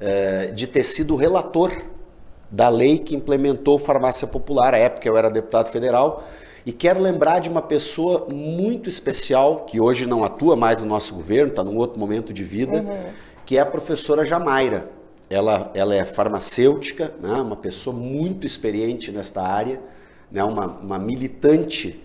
é, 0.00 0.46
de 0.46 0.66
ter 0.66 0.84
sido 0.84 1.16
relator 1.16 1.72
da 2.50 2.68
lei 2.68 2.98
que 2.98 3.16
implementou 3.16 3.78
Farmácia 3.78 4.26
Popular. 4.26 4.74
À 4.74 4.78
época 4.78 5.08
eu 5.08 5.16
era 5.16 5.30
deputado 5.30 5.70
federal 5.70 6.24
e 6.64 6.72
quero 6.72 7.00
lembrar 7.00 7.40
de 7.40 7.48
uma 7.48 7.62
pessoa 7.62 8.26
muito 8.28 8.88
especial, 8.88 9.64
que 9.64 9.80
hoje 9.80 10.06
não 10.06 10.22
atua 10.22 10.54
mais 10.54 10.80
no 10.80 10.86
nosso 10.86 11.14
governo, 11.14 11.50
está 11.50 11.64
num 11.64 11.76
outro 11.76 11.98
momento 11.98 12.32
de 12.32 12.44
vida, 12.44 12.82
uhum. 12.82 13.12
que 13.44 13.56
é 13.56 13.60
a 13.60 13.66
professora 13.66 14.24
Jamaira. 14.24 14.88
Ela, 15.28 15.70
ela 15.74 15.94
é 15.94 16.04
farmacêutica, 16.04 17.12
né, 17.18 17.32
uma 17.32 17.56
pessoa 17.56 17.96
muito 17.96 18.46
experiente 18.46 19.10
nesta 19.10 19.40
área, 19.40 19.80
né, 20.30 20.44
uma, 20.44 20.66
uma 20.66 20.98
militante 20.98 22.01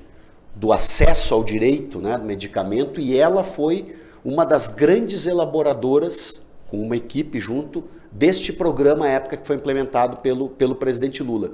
do 0.59 0.73
acesso 0.73 1.33
ao 1.33 1.43
direito 1.43 1.99
né, 1.99 2.17
do 2.17 2.25
medicamento, 2.25 2.99
e 2.99 3.15
ela 3.15 3.43
foi 3.43 3.95
uma 4.25 4.45
das 4.45 4.69
grandes 4.69 5.27
elaboradoras, 5.27 6.45
com 6.69 6.81
uma 6.81 6.97
equipe 6.97 7.39
junto, 7.39 7.83
deste 8.11 8.51
programa 8.51 9.05
à 9.05 9.09
época 9.09 9.37
que 9.37 9.45
foi 9.45 9.55
implementado 9.55 10.17
pelo, 10.17 10.49
pelo 10.49 10.75
presidente 10.75 11.21
Lula. 11.21 11.51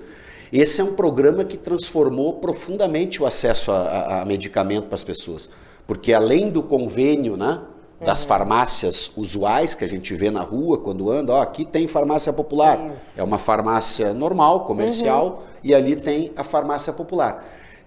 Esse 0.52 0.82
é 0.82 0.84
um 0.84 0.94
programa 0.94 1.44
que 1.44 1.58
transformou 1.58 2.34
profundamente 2.36 3.22
o 3.22 3.26
acesso 3.26 3.72
a, 3.72 4.22
a 4.22 4.26
medicamento 4.26 4.86
para 4.86 4.96
as 4.96 5.04
pessoas. 5.04 5.50
Porque 5.86 6.14
além 6.14 6.50
do 6.50 6.64
convênio, 6.64 7.36
né? 7.36 7.62
das 8.00 8.22
uhum. 8.22 8.28
farmácias 8.28 9.12
usuais 9.16 9.74
que 9.74 9.84
a 9.84 9.88
gente 9.88 10.14
vê 10.14 10.30
na 10.30 10.42
rua 10.42 10.78
quando 10.78 11.10
anda, 11.12 11.34
ó, 11.34 11.42
aqui 11.42 11.66
tem 11.66 11.88
farmácia 11.88 12.32
popular. 12.32 12.80
Isso. 12.98 13.20
É 13.20 13.24
uma 13.24 13.38
farmácia 13.38 14.14
normal, 14.14 14.66
comercial, 14.66 15.26
uhum. 15.26 15.44
e 15.64 15.74
ali 15.74 15.96
tem 15.96 16.32
a 16.36 16.44
farmácia 16.44 16.94
popular. 16.94 17.44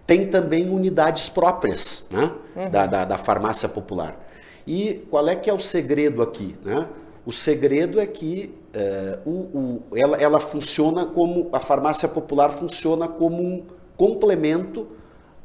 Tem 0.06 0.28
também 0.28 0.70
unidades 0.70 1.28
próprias 1.28 2.04
né? 2.10 2.30
Uhum. 2.54 2.70
Da, 2.70 2.86
da, 2.86 3.04
da, 3.04 3.18
farmácia 3.18 3.68
popular. 3.68 4.16
E 4.66 5.06
qual 5.10 5.28
é 5.28 5.34
que 5.36 5.50
é 5.50 5.52
o 5.52 5.60
segredo 5.60 6.22
aqui? 6.22 6.54
Né? 6.64 6.86
O 7.24 7.32
segredo 7.32 8.00
é 8.00 8.06
que 8.06 8.54
é, 8.72 9.18
o, 9.26 9.30
o, 9.30 9.82
ela, 9.94 10.16
ela 10.16 10.38
funciona 10.38 11.06
como, 11.06 11.48
a 11.52 11.58
farmácia 11.58 12.08
popular 12.08 12.50
funciona 12.50 13.08
como 13.08 13.42
um 13.42 13.64
complemento 13.96 14.86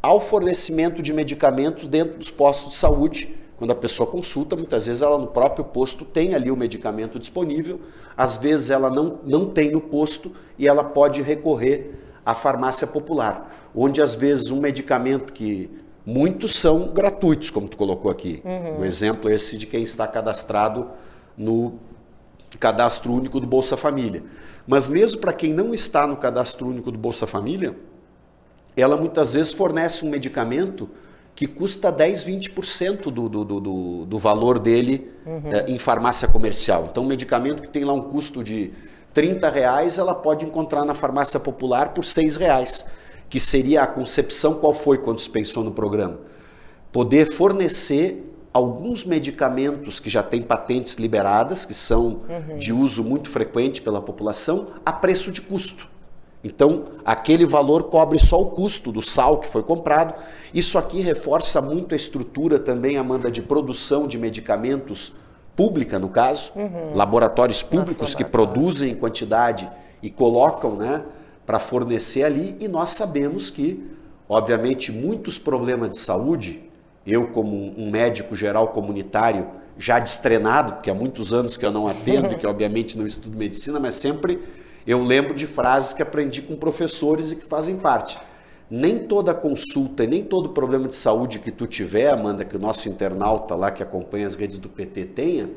ao 0.02 0.20
fornecimento 0.20 1.02
de 1.02 1.14
medicamentos 1.14 1.88
dentro 1.88 2.18
dos 2.18 2.30
postos 2.30 2.72
de 2.72 2.78
saúde. 2.78 3.36
Quando 3.58 3.72
a 3.72 3.76
pessoa 3.76 4.10
consulta, 4.10 4.56
muitas 4.56 4.88
vezes 4.88 5.04
ela 5.04 5.18
no 5.18 5.28
próprio 5.28 5.64
posto 5.64 6.04
tem 6.04 6.34
ali 6.34 6.50
o 6.50 6.58
medicamento 6.58 7.20
disponível, 7.20 7.80
às 8.18 8.36
vezes 8.38 8.72
ela 8.72 8.90
não, 8.90 9.20
não 9.24 9.46
tem 9.46 9.72
no 9.72 9.80
posto 9.80 10.34
e 10.58 10.68
ela 10.68 10.84
pode 10.84 11.22
recorrer 11.22 11.96
à 12.26 12.34
farmácia 12.34 12.88
popular, 12.88 13.61
onde 13.76 14.02
às 14.02 14.16
vezes 14.16 14.52
um 14.52 14.60
medicamento 14.60 15.32
que 15.34 15.70
muitos 16.06 16.56
são 16.56 16.90
gratuitos, 16.90 17.50
como 17.50 17.68
tu 17.68 17.78
colocou 17.78 18.12
aqui. 18.12 18.42
Uhum. 18.44 18.82
O 18.82 18.86
exemplo 18.86 19.30
é 19.30 19.36
esse 19.36 19.58
de 19.58 19.66
quem 19.66 19.84
está 19.84 20.08
cadastrado 20.08 20.90
no 21.38 21.76
cadastro 22.60 23.14
único 23.14 23.40
do 23.40 23.48
Bolsa 23.48 23.78
Família. 23.78 24.24
Mas 24.68 24.88
mesmo 24.88 25.22
para 25.22 25.34
quem 25.34 25.54
não 25.54 25.74
está 25.74 26.06
no 26.06 26.18
cadastro 26.18 26.68
único 26.68 26.92
do 26.92 26.98
Bolsa 26.98 27.26
Família, 27.26 27.76
ela 28.76 28.98
muitas 28.98 29.34
vezes 29.34 29.54
fornece 29.54 30.06
um 30.06 30.10
medicamento 30.10 30.90
que 31.36 31.48
custa 31.48 31.92
10, 31.92 32.26
20% 32.26 33.04
do, 33.04 33.30
do, 33.30 33.44
do, 33.44 34.06
do 34.06 34.20
valor 34.20 34.60
dele 34.60 35.12
uhum. 35.26 35.52
é, 35.52 35.72
em 35.72 35.80
farmácia 35.80 36.28
comercial. 36.28 36.88
Então, 36.90 37.04
um 37.04 37.08
medicamento 37.08 37.62
que 37.62 37.70
tem 37.70 37.84
lá 37.84 37.94
um 37.94 38.02
custo 38.02 38.44
de 38.44 38.72
30 39.14 39.50
reais, 39.50 39.98
ela 39.98 40.14
pode 40.14 40.46
encontrar 40.46 40.86
na 40.86 40.94
farmácia 40.94 41.40
popular 41.40 41.94
por 41.94 42.06
6 42.06 42.36
reais, 42.38 42.86
que 43.32 43.40
seria 43.40 43.82
a 43.82 43.88
concepção 43.88 44.56
qual 44.56 44.74
foi 44.74 44.98
quando 44.98 45.18
se 45.18 45.30
pensou 45.30 45.64
no 45.64 45.72
programa. 45.72 46.20
Poder 46.92 47.32
fornecer 47.32 48.30
alguns 48.54 49.06
medicamentos 49.06 50.02
que 50.02 50.10
já 50.10 50.22
têm 50.22 50.42
patentes 50.42 50.96
liberadas, 50.96 51.64
que 51.64 51.74
são 51.74 52.24
uhum. 52.28 52.58
de 52.58 52.74
uso 52.74 53.06
muito 53.06 53.30
frequente 53.30 53.82
pela 53.82 54.02
população, 54.02 54.68
a 54.86 54.92
preço 54.92 55.32
de 55.32 55.40
custo. 55.42 55.88
Então, 56.44 56.88
aquele 57.06 57.46
valor 57.46 57.86
cobre 57.86 58.20
só 58.20 58.42
o 58.42 58.48
custo 58.48 58.92
do 58.92 59.02
sal 59.02 59.38
que 59.38 59.48
foi 59.48 59.64
comprado. 59.64 60.14
Isso 60.54 60.78
aqui 60.78 61.00
reforça 61.00 61.62
muito 61.62 61.94
a 61.94 61.96
estrutura 61.96 62.60
também, 62.60 62.98
Amanda, 62.98 63.32
de 63.32 63.42
produção 63.42 64.08
de 64.08 64.18
medicamentos 64.18 65.14
pública, 65.56 65.98
no 65.98 66.10
caso, 66.10 66.52
uhum. 66.58 66.94
laboratórios 66.94 67.64
públicos 67.64 68.02
Nossa, 68.02 68.18
que 68.18 68.26
produzem 68.26 68.92
em 68.92 68.96
quantidade 68.96 69.70
e 70.04 70.10
colocam 70.10 70.76
né, 70.76 71.02
para 71.46 71.60
fornecer 71.60 72.24
ali. 72.24 72.56
E 72.60 72.68
nós 72.68 72.92
sabemos 72.92 73.50
que, 73.50 73.84
obviamente, 74.28 74.92
muitos 74.92 75.38
problemas 75.40 75.92
de 75.92 75.98
saúde 75.98 76.72
eu, 77.06 77.28
como 77.28 77.56
um 77.78 77.90
médico 77.90 78.36
geral 78.36 78.70
comunitário, 78.70 79.48
já 79.78 80.00
destrenado, 80.00 80.74
porque 80.74 80.90
há 80.90 80.94
muitos 80.94 81.34
anos 81.34 81.58
que 81.58 81.66
eu 81.66 81.72
não 81.72 81.88
atendo 81.88 82.34
e 82.34 82.36
que 82.38 82.46
obviamente 82.46 82.98
não 82.98 83.08
estudo 83.08 83.38
medicina, 83.38 83.80
mas 83.80 83.96
sempre 83.96 84.40
eu 84.86 85.04
lembro 85.04 85.34
de 85.34 85.48
frases 85.48 85.94
que 85.94 86.02
aprendi 86.02 86.42
com 86.42 86.56
professores 86.56 87.32
e 87.32 87.36
que 87.36 87.46
fazem 87.46 87.78
parte. 87.78 88.18
Nem 88.70 89.00
toda 89.00 89.34
consulta 89.34 90.04
e 90.04 90.08
nem 90.08 90.24
todo 90.24 90.50
problema 90.50 90.88
de 90.88 90.96
saúde 90.96 91.40
que 91.40 91.52
tu 91.52 91.68
tiver, 91.68 92.10
Amanda, 92.10 92.46
que 92.46 92.56
o 92.56 92.60
nosso 92.60 92.88
internauta 92.88 93.54
lá 93.54 93.70
que 93.70 93.84
acompanha 93.84 94.26
as 94.26 94.36
redes 94.36 94.58
do 94.58 94.70
PT 94.70 95.06
tenha, 95.06 95.50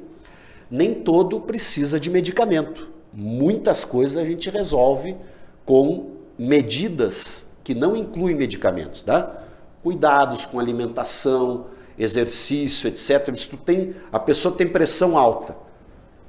nem 0.71 0.95
todo 0.95 1.41
precisa 1.41 2.01
de 2.01 2.11
medicamento. 2.11 2.91
Muitas 3.13 3.85
coisas 3.85 4.17
a 4.17 4.25
gente 4.25 4.51
resolve 4.51 5.17
com 5.65 6.11
medidas 6.39 7.51
que 7.63 7.75
não 7.75 7.97
incluem 7.97 8.35
medicamentos, 8.35 9.03
tá? 9.03 9.45
cuidados 9.85 10.47
com 10.47 10.59
alimentação, 10.59 11.67
exercício, 11.99 12.89
etc. 12.89 13.33
Tu 13.49 13.57
tem, 13.59 13.95
a 14.11 14.19
pessoa 14.19 14.55
tem 14.57 14.67
pressão 14.67 15.19
alta. 15.19 15.55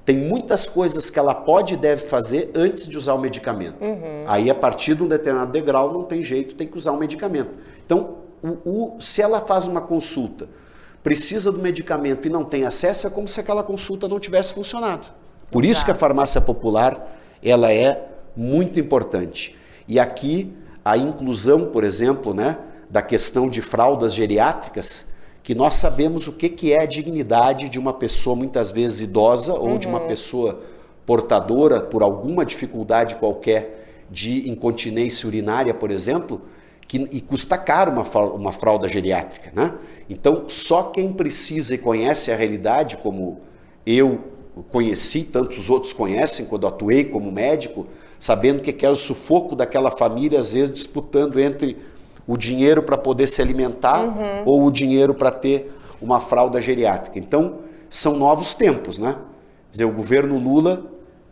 Tem 0.04 0.16
muitas 0.16 0.68
coisas 0.68 1.10
que 1.10 1.18
ela 1.18 1.34
pode 1.34 1.74
e 1.74 1.78
deve 1.78 2.04
fazer 2.06 2.52
antes 2.54 2.86
de 2.86 2.96
usar 2.96 3.16
o 3.16 3.18
medicamento. 3.18 3.82
Uhum. 3.82 4.26
Aí, 4.28 4.52
a 4.52 4.54
partir 4.54 4.94
de 4.94 5.02
um 5.02 5.08
determinado 5.08 5.52
degrau, 5.52 5.92
não 5.92 6.04
tem 6.04 6.24
jeito, 6.24 6.54
tem 6.54 6.68
que 6.68 6.78
usar 6.78 6.92
o 6.92 6.98
medicamento. 6.98 7.50
Então, 7.84 8.18
o, 8.44 8.98
o, 8.98 9.02
se 9.02 9.22
ela 9.22 9.40
faz 9.40 9.66
uma 9.66 9.82
consulta, 9.82 10.48
precisa 11.02 11.52
do 11.52 11.60
medicamento 11.60 12.28
e 12.28 12.30
não 12.30 12.44
tem 12.44 12.66
acesso, 12.66 13.08
é 13.08 13.10
como 13.10 13.28
se 13.28 13.40
aquela 13.40 13.64
consulta 13.64 14.08
não 14.08 14.20
tivesse 14.20 14.54
funcionado. 14.54 15.08
Por 15.50 15.66
isso 15.66 15.84
que 15.84 15.92
a 15.92 15.96
farmácia 15.96 16.42
popular 16.42 17.18
ela 17.42 17.72
é 17.72 18.15
muito 18.36 18.80
importante. 18.80 19.56
E 19.88 20.00
aqui 20.00 20.54
a 20.84 20.98
inclusão, 20.98 21.66
por 21.66 21.84
exemplo, 21.84 22.34
né, 22.34 22.58
da 22.90 23.02
questão 23.02 23.50
de 23.50 23.62
fraldas 23.62 24.14
geriátricas, 24.14 25.08
que 25.42 25.54
nós 25.54 25.76
sabemos 25.76 26.28
o 26.28 26.34
que, 26.34 26.50
que 26.50 26.74
é 26.74 26.82
a 26.82 26.86
dignidade 26.86 27.70
de 27.70 27.78
uma 27.78 27.94
pessoa 27.94 28.36
muitas 28.36 28.72
vezes 28.72 29.02
idosa 29.02 29.54
ou 29.54 29.70
uhum. 29.70 29.78
de 29.78 29.88
uma 29.88 30.02
uhum. 30.02 30.08
pessoa 30.08 30.62
portadora 31.06 31.82
por 31.82 32.02
alguma 32.02 32.44
dificuldade 32.44 33.16
qualquer 33.16 34.06
de 34.10 34.50
incontinência 34.50 35.28
urinária, 35.28 35.74
por 35.74 35.92
exemplo, 35.92 36.42
que, 36.88 37.08
e 37.12 37.22
custa 37.22 37.58
caro 37.58 37.92
uma, 37.92 38.04
uma 38.28 38.52
fralda 38.52 38.88
geriátrica. 38.88 39.52
Né? 39.54 39.74
Então, 40.10 40.46
só 40.48 40.84
quem 40.84 41.12
precisa 41.14 41.76
e 41.76 41.78
conhece 41.78 42.32
a 42.32 42.36
realidade, 42.36 42.98
como 42.98 43.42
eu 43.86 44.20
conheci, 44.72 45.24
tantos 45.24 45.70
outros 45.70 45.94
conhecem 45.94 46.46
quando 46.46 46.66
atuei 46.66 47.06
como 47.06 47.32
médico, 47.32 47.88
sabendo 48.20 48.62
que 48.62 48.86
é 48.86 48.90
o 48.90 48.96
sufoco 48.96 49.56
daquela 49.56 49.92
família, 49.92 50.40
às 50.40 50.54
vezes 50.54 50.74
disputando 50.74 51.40
entre 51.40 51.78
o 52.28 52.38
dinheiro 52.38 52.82
para 52.82 52.98
poder 52.98 53.28
se 53.28 53.42
alimentar 53.42 54.04
uhum. 54.04 54.44
ou 54.46 54.66
o 54.66 54.72
dinheiro 54.72 55.14
para 55.14 55.32
ter 55.32 55.72
uma 56.02 56.20
fralda 56.20 56.60
geriátrica. 56.60 57.20
Então, 57.20 57.60
são 57.90 58.16
novos 58.18 58.54
tempos, 58.54 58.98
né? 58.98 59.14
Quer 59.14 59.72
dizer, 59.72 59.86
o 59.86 59.92
governo 59.92 60.38
Lula 60.38 60.86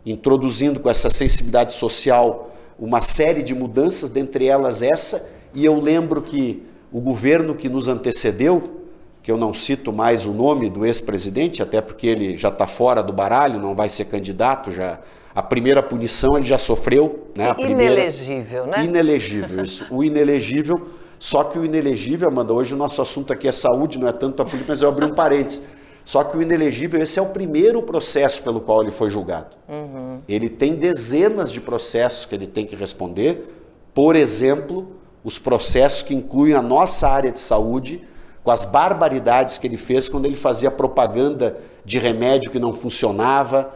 introduzindo 0.06 0.80
com 0.80 0.90
essa 0.90 1.08
sensibilidade 1.08 1.72
social 1.72 2.50
uma 2.78 3.00
série 3.00 3.42
de 3.42 3.54
mudanças, 3.54 4.10
dentre 4.10 4.46
elas 4.46 4.82
essa, 4.82 5.28
e 5.54 5.64
eu 5.64 5.78
lembro 5.78 6.20
que 6.22 6.62
o 6.92 7.00
governo 7.00 7.54
que 7.54 7.68
nos 7.68 7.88
antecedeu, 7.88 8.82
que 9.22 9.30
eu 9.30 9.36
não 9.36 9.54
cito 9.54 9.92
mais 9.92 10.26
o 10.26 10.32
nome 10.32 10.68
do 10.68 10.84
ex-presidente, 10.84 11.62
até 11.62 11.80
porque 11.80 12.06
ele 12.06 12.36
já 12.36 12.48
está 12.48 12.66
fora 12.66 13.02
do 13.02 13.12
baralho, 13.12 13.58
não 13.58 13.74
vai 13.74 13.88
ser 13.88 14.06
candidato, 14.06 14.70
já 14.70 15.00
a 15.34 15.42
primeira 15.42 15.82
punição 15.82 16.36
ele 16.36 16.46
já 16.46 16.58
sofreu, 16.58 17.28
né? 17.34 17.50
A 17.50 17.60
inelegível, 17.60 18.62
primeira... 18.62 18.78
né? 18.78 18.84
Inelegível, 18.84 19.62
isso. 19.62 19.86
O 19.90 20.04
inelegível 20.04 20.86
Só 21.18 21.42
que 21.44 21.58
o 21.58 21.64
inelegível, 21.64 22.28
Amanda, 22.28 22.52
hoje 22.52 22.74
o 22.74 22.76
nosso 22.76 23.00
assunto 23.00 23.32
aqui 23.32 23.48
é 23.48 23.52
saúde, 23.52 23.98
não 23.98 24.06
é 24.06 24.12
tanto 24.12 24.42
a 24.42 24.44
política, 24.44 24.72
mas 24.72 24.82
eu 24.82 24.88
abri 24.88 25.06
um 25.06 25.14
parênteses. 25.14 25.62
Só 26.04 26.22
que 26.22 26.36
o 26.36 26.42
inelegível, 26.42 27.02
esse 27.02 27.18
é 27.18 27.22
o 27.22 27.30
primeiro 27.30 27.82
processo 27.82 28.42
pelo 28.42 28.60
qual 28.60 28.82
ele 28.82 28.90
foi 28.90 29.08
julgado. 29.08 29.56
Uhum. 29.66 30.18
Ele 30.28 30.50
tem 30.50 30.74
dezenas 30.74 31.50
de 31.50 31.60
processos 31.62 32.26
que 32.26 32.34
ele 32.34 32.46
tem 32.46 32.66
que 32.66 32.76
responder. 32.76 33.58
Por 33.94 34.14
exemplo, 34.14 34.88
os 35.24 35.38
processos 35.38 36.02
que 36.02 36.14
incluem 36.14 36.52
a 36.52 36.60
nossa 36.60 37.08
área 37.08 37.32
de 37.32 37.40
saúde, 37.40 38.02
com 38.42 38.50
as 38.50 38.66
barbaridades 38.66 39.56
que 39.56 39.66
ele 39.66 39.78
fez 39.78 40.08
quando 40.08 40.26
ele 40.26 40.36
fazia 40.36 40.70
propaganda 40.70 41.56
de 41.86 41.98
remédio 41.98 42.50
que 42.50 42.58
não 42.58 42.74
funcionava, 42.74 43.72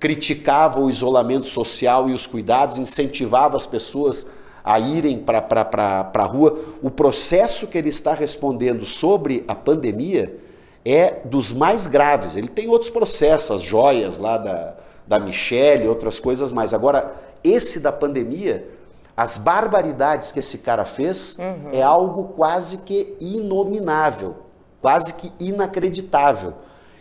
criticava 0.00 0.80
o 0.80 0.88
isolamento 0.88 1.46
social 1.46 2.08
e 2.08 2.14
os 2.14 2.26
cuidados, 2.26 2.78
incentivava 2.78 3.54
as 3.54 3.66
pessoas 3.66 4.28
a 4.64 4.80
irem 4.80 5.18
para 5.18 6.10
a 6.12 6.24
rua. 6.24 6.58
O 6.82 6.90
processo 6.90 7.66
que 7.66 7.76
ele 7.76 7.90
está 7.90 8.14
respondendo 8.14 8.84
sobre 8.86 9.44
a 9.46 9.54
pandemia 9.54 10.38
é 10.84 11.20
dos 11.24 11.52
mais 11.52 11.86
graves. 11.86 12.34
Ele 12.34 12.48
tem 12.48 12.66
outros 12.66 12.90
processos, 12.90 13.50
as 13.50 13.62
joias 13.62 14.18
lá 14.18 14.38
da, 14.38 14.74
da 15.06 15.18
Michelle, 15.18 15.86
outras 15.86 16.18
coisas 16.18 16.50
mais. 16.50 16.72
Agora, 16.72 17.12
esse 17.44 17.80
da 17.80 17.92
pandemia, 17.92 18.66
as 19.14 19.36
barbaridades 19.36 20.32
que 20.32 20.38
esse 20.38 20.58
cara 20.58 20.86
fez 20.86 21.36
uhum. 21.38 21.70
é 21.72 21.82
algo 21.82 22.32
quase 22.36 22.78
que 22.78 23.16
inominável, 23.20 24.36
quase 24.80 25.14
que 25.14 25.30
inacreditável. 25.38 26.54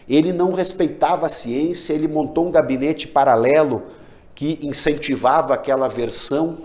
Ele 0.10 0.34
não 0.34 0.52
respeitava 0.52 1.28
a 1.28 1.30
ciência, 1.30 1.94
ele 1.94 2.08
montou 2.08 2.48
um 2.48 2.52
gabinete 2.52 3.08
paralelo 3.08 3.84
que 4.34 4.58
incentivava 4.62 5.54
aquela 5.54 5.88
versão 5.88 6.58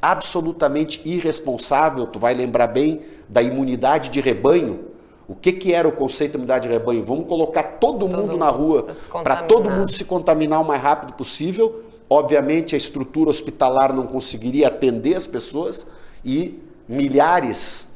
absolutamente 0.00 1.00
irresponsável. 1.04 2.06
Tu 2.06 2.18
vai 2.18 2.34
lembrar 2.34 2.68
bem 2.68 3.00
da 3.28 3.42
imunidade 3.42 4.10
de 4.10 4.20
rebanho, 4.20 4.92
o 5.26 5.34
que, 5.34 5.52
que 5.52 5.72
era 5.72 5.88
o 5.88 5.92
conceito 5.92 6.32
de 6.32 6.36
imunidade 6.36 6.68
de 6.68 6.72
rebanho? 6.72 7.04
Vamos 7.04 7.26
colocar 7.26 7.62
todo, 7.62 8.00
todo 8.00 8.08
mundo 8.08 8.36
na 8.36 8.50
rua 8.50 8.88
para 9.22 9.36
todo 9.44 9.70
mundo 9.70 9.90
se 9.90 10.04
contaminar 10.04 10.60
o 10.60 10.64
mais 10.64 10.82
rápido 10.82 11.14
possível. 11.14 11.82
Obviamente, 12.10 12.74
a 12.74 12.78
estrutura 12.78 13.30
hospitalar 13.30 13.94
não 13.94 14.06
conseguiria 14.06 14.68
atender 14.68 15.14
as 15.14 15.26
pessoas 15.26 15.90
e 16.24 16.60
milhares 16.86 17.91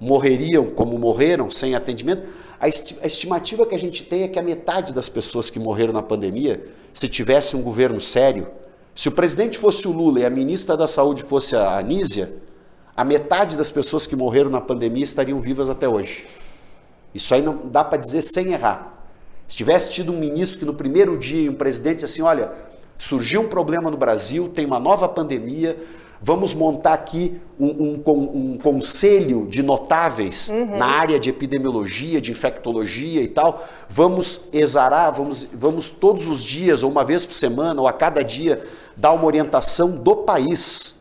morreriam 0.00 0.66
como 0.70 0.98
morreram 0.98 1.50
sem 1.50 1.74
atendimento. 1.74 2.26
A 2.58 2.68
estimativa 2.68 3.66
que 3.66 3.74
a 3.74 3.78
gente 3.78 4.04
tem 4.04 4.22
é 4.22 4.28
que 4.28 4.38
a 4.38 4.42
metade 4.42 4.92
das 4.92 5.08
pessoas 5.08 5.50
que 5.50 5.58
morreram 5.58 5.92
na 5.92 6.02
pandemia, 6.02 6.64
se 6.92 7.08
tivesse 7.08 7.54
um 7.56 7.62
governo 7.62 8.00
sério, 8.00 8.48
se 8.94 9.08
o 9.08 9.12
presidente 9.12 9.58
fosse 9.58 9.86
o 9.86 9.92
Lula 9.92 10.20
e 10.20 10.24
a 10.24 10.30
ministra 10.30 10.76
da 10.76 10.86
Saúde 10.86 11.22
fosse 11.22 11.54
a 11.54 11.78
Anísia, 11.78 12.32
a 12.96 13.04
metade 13.04 13.56
das 13.56 13.70
pessoas 13.70 14.06
que 14.06 14.16
morreram 14.16 14.50
na 14.50 14.60
pandemia 14.60 15.04
estariam 15.04 15.40
vivas 15.40 15.70
até 15.70 15.88
hoje. 15.88 16.26
Isso 17.14 17.34
aí 17.34 17.40
não 17.40 17.68
dá 17.68 17.82
para 17.82 17.98
dizer 17.98 18.22
sem 18.22 18.52
errar. 18.52 19.06
Se 19.46 19.56
tivesse 19.56 19.90
tido 19.90 20.12
um 20.12 20.18
ministro 20.18 20.60
que 20.60 20.64
no 20.64 20.74
primeiro 20.74 21.18
dia, 21.18 21.50
um 21.50 21.54
presidente 21.54 22.04
assim, 22.04 22.22
olha, 22.22 22.52
surgiu 22.98 23.40
um 23.40 23.48
problema 23.48 23.90
no 23.90 23.96
Brasil, 23.96 24.48
tem 24.48 24.66
uma 24.66 24.78
nova 24.78 25.08
pandemia, 25.08 25.76
vamos 26.20 26.54
montar 26.54 26.92
aqui 26.92 27.40
um, 27.58 28.02
um, 28.06 28.52
um 28.52 28.58
conselho 28.58 29.46
de 29.46 29.62
notáveis 29.62 30.48
uhum. 30.48 30.76
na 30.76 30.86
área 30.86 31.18
de 31.18 31.30
epidemiologia, 31.30 32.20
de 32.20 32.30
infectologia 32.30 33.22
e 33.22 33.28
tal, 33.28 33.66
vamos 33.88 34.42
exarar, 34.52 35.10
vamos, 35.10 35.44
vamos 35.52 35.90
todos 35.90 36.28
os 36.28 36.42
dias, 36.42 36.82
ou 36.82 36.90
uma 36.90 37.04
vez 37.04 37.24
por 37.24 37.34
semana, 37.34 37.80
ou 37.80 37.88
a 37.88 37.92
cada 37.92 38.22
dia, 38.22 38.62
dar 38.96 39.12
uma 39.12 39.24
orientação 39.24 39.90
do 39.90 40.16
país 40.16 41.00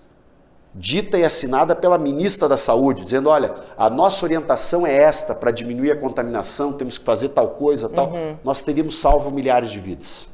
dita 0.73 1.17
e 1.17 1.25
assinada 1.25 1.75
pela 1.75 1.97
ministra 1.97 2.47
da 2.47 2.57
Saúde, 2.57 3.03
dizendo: 3.03 3.29
olha, 3.29 3.55
a 3.77 3.89
nossa 3.89 4.25
orientação 4.25 4.85
é 4.85 4.95
esta 4.95 5.35
para 5.35 5.51
diminuir 5.51 5.91
a 5.91 5.95
contaminação, 5.95 6.73
temos 6.73 6.97
que 6.97 7.03
fazer 7.03 7.29
tal 7.29 7.49
coisa, 7.49 7.89
tal, 7.89 8.11
uhum. 8.11 8.37
nós 8.43 8.61
teríamos 8.61 8.99
salvo 8.99 9.31
milhares 9.31 9.71
de 9.71 9.79
vidas. 9.79 10.28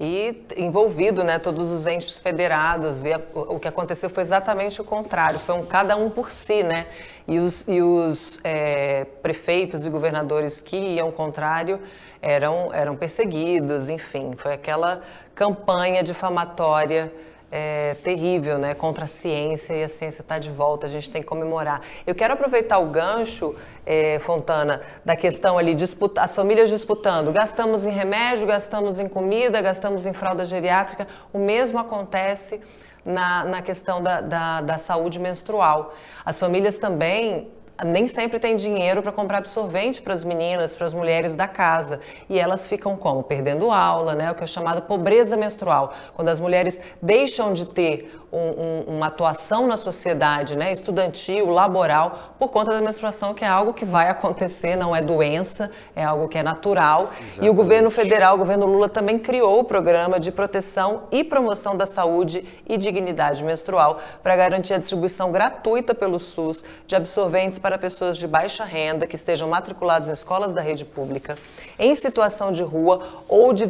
E 0.00 0.44
envolvido, 0.56 1.22
né, 1.22 1.38
todos 1.38 1.70
os 1.70 1.86
entes 1.86 2.18
federados, 2.18 3.04
e 3.04 3.12
a, 3.12 3.20
o 3.34 3.60
que 3.60 3.68
aconteceu 3.68 4.10
foi 4.10 4.24
exatamente 4.24 4.80
o 4.80 4.84
contrário, 4.84 5.38
foi 5.38 5.54
um 5.54 5.64
cada 5.64 5.96
um 5.96 6.10
por 6.10 6.30
si, 6.30 6.62
né? 6.62 6.86
E 7.28 7.38
os, 7.38 7.66
e 7.68 7.80
os 7.80 8.40
é, 8.44 9.06
prefeitos 9.22 9.86
e 9.86 9.90
governadores 9.90 10.60
que 10.60 10.76
iam 10.76 11.10
contrário 11.12 11.80
eram, 12.20 12.70
eram 12.72 12.96
perseguidos, 12.96 13.88
enfim, 13.88 14.32
foi 14.36 14.54
aquela 14.54 15.02
campanha 15.34 16.02
difamatória 16.02 17.12
é, 17.56 17.94
terrível 18.02 18.58
né, 18.58 18.74
contra 18.74 19.04
a 19.04 19.06
ciência 19.06 19.74
e 19.74 19.84
a 19.84 19.88
ciência 19.88 20.22
está 20.22 20.40
de 20.40 20.50
volta, 20.50 20.86
a 20.86 20.88
gente 20.88 21.08
tem 21.08 21.22
que 21.22 21.28
comemorar. 21.28 21.82
Eu 22.04 22.12
quero 22.12 22.34
aproveitar 22.34 22.78
o 22.78 22.86
gancho, 22.86 23.54
é, 23.86 24.18
Fontana, 24.18 24.80
da 25.04 25.14
questão 25.14 25.56
ali, 25.56 25.72
disputa, 25.72 26.22
as 26.22 26.34
famílias 26.34 26.68
disputando, 26.68 27.30
gastamos 27.32 27.84
em 27.84 27.90
remédio, 27.90 28.44
gastamos 28.44 28.98
em 28.98 29.06
comida, 29.06 29.62
gastamos 29.62 30.04
em 30.04 30.12
fralda 30.12 30.44
geriátrica, 30.44 31.06
o 31.32 31.38
mesmo 31.38 31.78
acontece 31.78 32.60
na, 33.04 33.44
na 33.44 33.62
questão 33.62 34.02
da, 34.02 34.20
da, 34.20 34.60
da 34.60 34.78
saúde 34.78 35.20
menstrual. 35.20 35.94
As 36.24 36.40
famílias 36.40 36.76
também 36.80 37.52
nem 37.82 38.06
sempre 38.06 38.38
tem 38.38 38.54
dinheiro 38.54 39.02
para 39.02 39.10
comprar 39.10 39.38
absorvente 39.38 40.00
para 40.00 40.12
as 40.12 40.22
meninas, 40.22 40.76
para 40.76 40.86
as 40.86 40.94
mulheres 40.94 41.34
da 41.34 41.48
casa. 41.48 42.00
E 42.28 42.38
elas 42.38 42.68
ficam 42.68 42.96
como? 42.96 43.22
Perdendo 43.22 43.70
aula, 43.70 44.14
né? 44.14 44.30
O 44.30 44.34
que 44.34 44.44
é 44.44 44.46
chamado 44.46 44.82
pobreza 44.82 45.36
menstrual. 45.36 45.92
Quando 46.12 46.28
as 46.28 46.38
mulheres 46.38 46.80
deixam 47.02 47.52
de 47.52 47.64
ter 47.64 48.14
um, 48.34 48.90
um, 48.92 48.96
uma 48.96 49.06
atuação 49.06 49.66
na 49.66 49.76
sociedade, 49.76 50.58
né? 50.58 50.72
estudantil, 50.72 51.50
laboral, 51.50 52.34
por 52.38 52.50
conta 52.50 52.72
da 52.72 52.80
menstruação, 52.80 53.32
que 53.32 53.44
é 53.44 53.48
algo 53.48 53.72
que 53.72 53.84
vai 53.84 54.08
acontecer, 54.08 54.74
não 54.74 54.94
é 54.94 55.00
doença, 55.00 55.70
é 55.94 56.02
algo 56.02 56.28
que 56.28 56.36
é 56.36 56.42
natural. 56.42 57.02
Exatamente. 57.02 57.44
E 57.44 57.50
o 57.50 57.54
governo 57.54 57.90
federal, 57.90 58.34
o 58.34 58.38
governo 58.38 58.66
Lula, 58.66 58.88
também 58.88 59.18
criou 59.18 59.60
o 59.60 59.64
programa 59.64 60.18
de 60.18 60.32
proteção 60.32 61.04
e 61.12 61.22
promoção 61.22 61.76
da 61.76 61.86
saúde 61.86 62.44
e 62.66 62.76
dignidade 62.76 63.44
menstrual 63.44 64.00
para 64.22 64.34
garantir 64.34 64.74
a 64.74 64.78
distribuição 64.78 65.30
gratuita 65.30 65.94
pelo 65.94 66.18
SUS 66.18 66.64
de 66.86 66.96
absorventes 66.96 67.58
para 67.58 67.78
pessoas 67.78 68.18
de 68.18 68.26
baixa 68.26 68.64
renda 68.64 69.06
que 69.06 69.14
estejam 69.14 69.48
matriculadas 69.48 70.08
em 70.08 70.12
escolas 70.12 70.52
da 70.52 70.60
rede 70.60 70.84
pública, 70.84 71.36
em 71.78 71.94
situação 71.94 72.50
de 72.50 72.62
rua 72.62 73.06
ou 73.28 73.52
de 73.52 73.64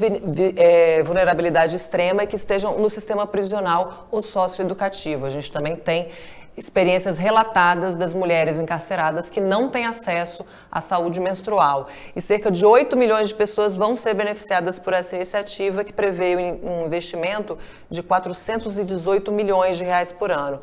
é, 0.56 1.02
vulnerabilidade 1.02 1.76
extrema 1.76 2.24
e 2.24 2.26
que 2.26 2.36
estejam 2.36 2.78
no 2.78 2.88
sistema 2.88 3.26
prisional 3.26 4.06
ou 4.10 4.22
socioeducativo. 4.54 5.26
A 5.26 5.30
gente 5.30 5.50
também 5.50 5.76
tem 5.76 6.08
experiências 6.56 7.18
relatadas 7.18 7.96
das 7.96 8.14
mulheres 8.14 8.58
encarceradas 8.58 9.28
que 9.28 9.40
não 9.40 9.68
têm 9.68 9.86
acesso 9.86 10.46
à 10.70 10.80
saúde 10.80 11.18
menstrual. 11.18 11.88
E 12.14 12.20
cerca 12.20 12.48
de 12.50 12.64
8 12.64 12.96
milhões 12.96 13.30
de 13.30 13.34
pessoas 13.34 13.74
vão 13.74 13.96
ser 13.96 14.14
beneficiadas 14.14 14.78
por 14.78 14.92
essa 14.92 15.16
iniciativa 15.16 15.82
que 15.82 15.92
prevê 15.92 16.36
um 16.62 16.86
investimento 16.86 17.58
de 17.90 18.02
418 18.02 19.32
milhões 19.32 19.76
de 19.76 19.82
reais 19.82 20.12
por 20.12 20.30
ano. 20.30 20.60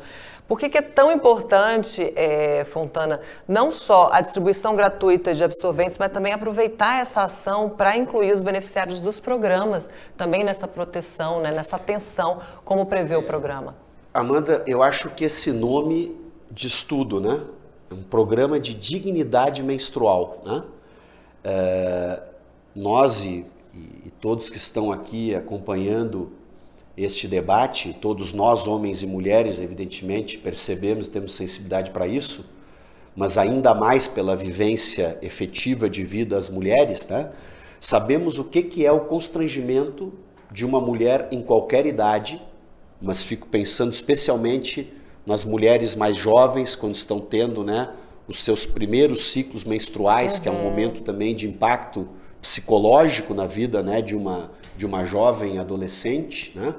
Por 0.48 0.58
que, 0.58 0.68
que 0.68 0.78
é 0.78 0.82
tão 0.82 1.10
importante, 1.12 2.12
é, 2.16 2.64
Fontana, 2.64 3.20
não 3.48 3.72
só 3.72 4.10
a 4.12 4.20
distribuição 4.20 4.74
gratuita 4.74 5.32
de 5.32 5.42
absorventes, 5.42 5.96
mas 5.98 6.12
também 6.12 6.32
aproveitar 6.32 7.00
essa 7.00 7.22
ação 7.22 7.70
para 7.70 7.96
incluir 7.96 8.32
os 8.32 8.42
beneficiários 8.42 9.00
dos 9.00 9.18
programas 9.18 9.88
também 10.16 10.44
nessa 10.44 10.68
proteção, 10.68 11.40
né, 11.40 11.50
nessa 11.50 11.76
atenção, 11.76 12.40
como 12.64 12.84
prevê 12.86 13.16
o 13.16 13.22
programa? 13.22 13.74
Amanda, 14.12 14.62
eu 14.66 14.82
acho 14.82 15.10
que 15.10 15.24
esse 15.24 15.52
nome 15.52 16.14
de 16.50 16.66
estudo, 16.66 17.18
né? 17.18 17.40
Um 17.90 18.02
programa 18.02 18.60
de 18.60 18.74
dignidade 18.74 19.62
menstrual, 19.62 20.42
né? 20.44 20.62
É, 21.44 22.22
nós 22.74 23.24
e, 23.24 23.46
e 23.74 24.10
todos 24.20 24.50
que 24.50 24.56
estão 24.56 24.92
aqui 24.92 25.34
acompanhando 25.34 26.32
este 26.96 27.26
debate, 27.26 27.96
todos 28.00 28.32
nós, 28.32 28.66
homens 28.66 29.02
e 29.02 29.06
mulheres, 29.06 29.60
evidentemente, 29.60 30.38
percebemos 30.38 31.08
e 31.08 31.10
temos 31.10 31.32
sensibilidade 31.34 31.90
para 31.90 32.06
isso, 32.06 32.44
mas 33.16 33.38
ainda 33.38 33.74
mais 33.74 34.06
pela 34.06 34.36
vivência 34.36 35.18
efetiva 35.22 35.88
de 35.88 36.04
vida 36.04 36.34
das 36.34 36.50
mulheres, 36.50 37.08
né? 37.08 37.30
sabemos 37.80 38.38
o 38.38 38.44
que, 38.44 38.62
que 38.62 38.86
é 38.86 38.92
o 38.92 39.00
constrangimento 39.00 40.12
de 40.50 40.64
uma 40.64 40.80
mulher 40.80 41.28
em 41.30 41.42
qualquer 41.42 41.86
idade, 41.86 42.40
mas 43.00 43.22
fico 43.22 43.48
pensando 43.48 43.92
especialmente 43.92 44.92
nas 45.26 45.44
mulheres 45.44 45.96
mais 45.96 46.16
jovens, 46.16 46.74
quando 46.74 46.94
estão 46.94 47.20
tendo 47.20 47.64
né, 47.64 47.90
os 48.28 48.42
seus 48.42 48.66
primeiros 48.66 49.30
ciclos 49.30 49.64
menstruais, 49.64 50.36
uhum. 50.36 50.42
que 50.42 50.48
é 50.48 50.52
um 50.52 50.56
uhum. 50.56 50.70
momento 50.70 51.02
também 51.02 51.34
de 51.34 51.46
impacto 51.48 52.08
psicológico 52.42 53.32
na 53.32 53.46
vida 53.46 53.82
né, 53.82 54.02
de 54.02 54.14
uma 54.14 54.50
de 54.76 54.86
uma 54.86 55.04
jovem 55.04 55.58
adolescente, 55.58 56.52
né? 56.54 56.74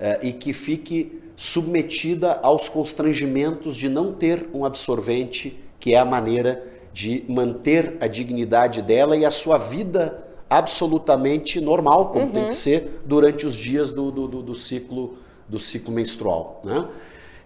É, 0.00 0.18
e 0.22 0.32
que 0.32 0.52
fique 0.52 1.20
submetida 1.36 2.38
aos 2.42 2.68
constrangimentos 2.68 3.76
de 3.76 3.88
não 3.88 4.12
ter 4.12 4.48
um 4.52 4.64
absorvente, 4.64 5.60
que 5.78 5.94
é 5.94 5.98
a 5.98 6.04
maneira 6.04 6.64
de 6.92 7.24
manter 7.28 7.96
a 8.00 8.06
dignidade 8.06 8.82
dela 8.82 9.16
e 9.16 9.24
a 9.24 9.30
sua 9.30 9.58
vida 9.58 10.26
absolutamente 10.48 11.60
normal, 11.60 12.10
como 12.10 12.26
uhum. 12.26 12.32
tem 12.32 12.42
que 12.42 12.48
uhum. 12.48 12.54
ser 12.54 13.02
durante 13.06 13.46
os 13.46 13.54
dias 13.54 13.92
do, 13.92 14.10
do, 14.10 14.28
do, 14.28 14.42
do 14.42 14.54
ciclo, 14.54 15.16
do 15.48 15.58
ciclo 15.58 15.92
menstrual. 15.92 16.60
Né? 16.64 16.86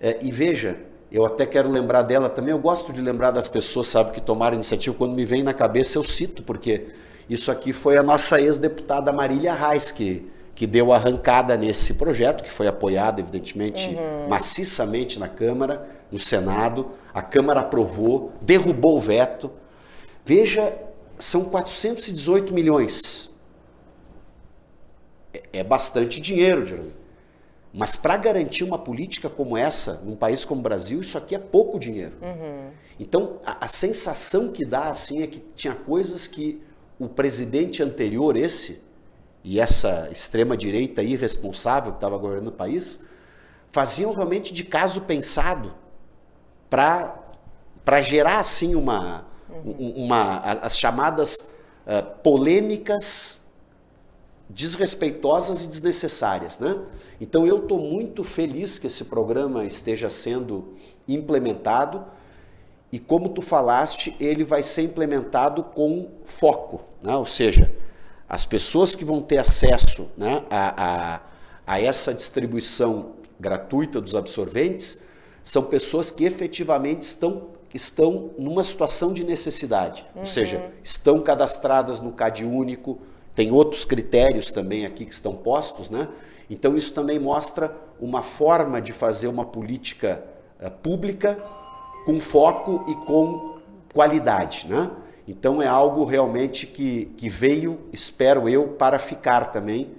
É, 0.00 0.18
e 0.22 0.30
veja, 0.30 0.76
eu 1.12 1.24
até 1.24 1.46
quero 1.46 1.70
lembrar 1.70 2.02
dela 2.02 2.28
também. 2.28 2.52
Eu 2.52 2.58
gosto 2.58 2.92
de 2.92 3.00
lembrar 3.00 3.30
das 3.30 3.48
pessoas, 3.48 3.86
sabe, 3.88 4.12
que 4.12 4.20
tomaram 4.20 4.54
iniciativa. 4.54 4.94
Quando 4.96 5.14
me 5.14 5.24
vem 5.24 5.42
na 5.42 5.54
cabeça, 5.54 5.98
eu 5.98 6.04
cito, 6.04 6.42
porque 6.42 6.86
isso 7.28 7.50
aqui 7.50 7.72
foi 7.72 7.96
a 7.96 8.02
nossa 8.02 8.40
ex-deputada 8.40 9.12
Marília 9.12 9.52
Reis, 9.52 9.90
que, 9.90 10.30
que 10.54 10.66
deu 10.66 10.92
arrancada 10.92 11.56
nesse 11.56 11.94
projeto, 11.94 12.44
que 12.44 12.50
foi 12.50 12.68
apoiado, 12.68 13.18
evidentemente, 13.18 13.88
uhum. 13.88 14.28
maciçamente 14.28 15.18
na 15.18 15.28
Câmara, 15.28 15.88
no 16.10 16.18
Senado. 16.18 16.92
A 17.12 17.22
Câmara 17.22 17.60
aprovou, 17.60 18.32
derrubou 18.40 18.96
o 18.96 19.00
veto. 19.00 19.50
Veja, 20.24 20.76
são 21.18 21.46
418 21.46 22.54
milhões. 22.54 23.30
É, 25.34 25.42
é 25.60 25.64
bastante 25.64 26.20
dinheiro, 26.20 26.64
Jerônimo. 26.64 27.06
Mas 27.72 27.94
para 27.94 28.16
garantir 28.16 28.64
uma 28.64 28.78
política 28.78 29.28
como 29.28 29.54
essa, 29.54 30.00
num 30.02 30.16
país 30.16 30.46
como 30.46 30.60
o 30.60 30.62
Brasil, 30.62 31.00
isso 31.00 31.18
aqui 31.18 31.34
é 31.34 31.38
pouco 31.38 31.78
dinheiro. 31.78 32.14
Uhum. 32.22 32.70
Então, 32.98 33.38
a, 33.44 33.66
a, 33.66 33.68
sensação 33.68 34.50
que 34.50 34.64
dá 34.64 34.88
assim 34.88 35.22
é 35.22 35.26
que 35.26 35.40
tinha 35.54 35.74
coisas 35.74 36.26
que 36.26 36.62
o 36.98 37.08
presidente 37.08 37.82
anterior, 37.82 38.36
esse, 38.36 38.80
e 39.44 39.60
essa 39.60 40.08
extrema-direita 40.10 41.02
irresponsável 41.02 41.92
que 41.92 41.98
estava 41.98 42.16
governando 42.16 42.48
o 42.48 42.52
país, 42.52 43.04
faziam 43.68 44.12
realmente 44.12 44.52
de 44.52 44.64
caso 44.64 45.02
pensado 45.02 45.74
para 46.70 48.00
gerar 48.00 48.40
assim 48.40 48.74
uma, 48.74 49.24
uhum. 49.48 49.92
uma 49.96 50.38
as 50.38 50.78
chamadas 50.78 51.54
uh, 51.86 52.20
polêmicas 52.22 53.42
desrespeitosas 54.48 55.64
e 55.64 55.66
desnecessárias, 55.66 56.58
né? 56.58 56.78
Então 57.20 57.46
eu 57.46 57.58
estou 57.58 57.80
muito 57.80 58.22
feliz 58.22 58.78
que 58.78 58.86
esse 58.86 59.04
programa 59.06 59.64
esteja 59.64 60.08
sendo 60.08 60.74
implementado 61.06 62.04
e 62.92 62.98
como 62.98 63.28
tu 63.28 63.42
falaste, 63.42 64.14
ele 64.20 64.44
vai 64.44 64.62
ser 64.62 64.82
implementado 64.82 65.62
com 65.62 66.08
foco, 66.24 66.80
né? 67.02 67.14
ou 67.16 67.26
seja, 67.26 67.72
as 68.28 68.46
pessoas 68.46 68.94
que 68.94 69.04
vão 69.04 69.20
ter 69.20 69.38
acesso 69.38 70.08
né, 70.16 70.44
a, 70.50 70.84
a, 70.84 71.20
a 71.66 71.80
essa 71.80 72.14
distribuição 72.14 73.12
gratuita 73.38 74.00
dos 74.00 74.14
absorventes 74.14 75.04
são 75.42 75.64
pessoas 75.64 76.10
que 76.10 76.24
efetivamente 76.24 77.02
estão, 77.02 77.48
estão 77.74 78.30
numa 78.38 78.64
situação 78.64 79.12
de 79.12 79.24
necessidade, 79.24 80.04
uhum. 80.14 80.20
ou 80.20 80.26
seja, 80.26 80.70
estão 80.82 81.20
cadastradas 81.20 82.00
no 82.00 82.12
CAD 82.12 82.44
único, 82.44 82.98
tem 83.34 83.52
outros 83.52 83.84
critérios 83.84 84.50
também 84.50 84.86
aqui 84.86 85.04
que 85.04 85.14
estão 85.14 85.36
postos, 85.36 85.90
né? 85.90 86.08
Então 86.48 86.76
isso 86.76 86.94
também 86.94 87.18
mostra 87.18 87.76
uma 88.00 88.22
forma 88.22 88.80
de 88.80 88.92
fazer 88.92 89.26
uma 89.28 89.44
política 89.44 90.24
uh, 90.60 90.70
pública 90.70 91.38
com 92.06 92.20
foco 92.20 92.84
e 92.86 92.94
com 93.04 93.58
qualidade, 93.92 94.68
né? 94.68 94.88
Então 95.26 95.60
é 95.60 95.66
algo 95.66 96.04
realmente 96.04 96.64
que, 96.64 97.06
que 97.16 97.28
veio, 97.28 97.80
espero 97.92 98.48
eu, 98.48 98.68
para 98.68 98.96
ficar 98.96 99.46
também 99.46 99.92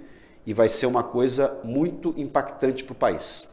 e 0.46 0.54
vai 0.54 0.70
ser 0.70 0.86
uma 0.86 1.02
coisa 1.02 1.60
muito 1.62 2.14
impactante 2.16 2.82
para 2.82 2.92
o 2.92 2.96
país. 2.96 3.46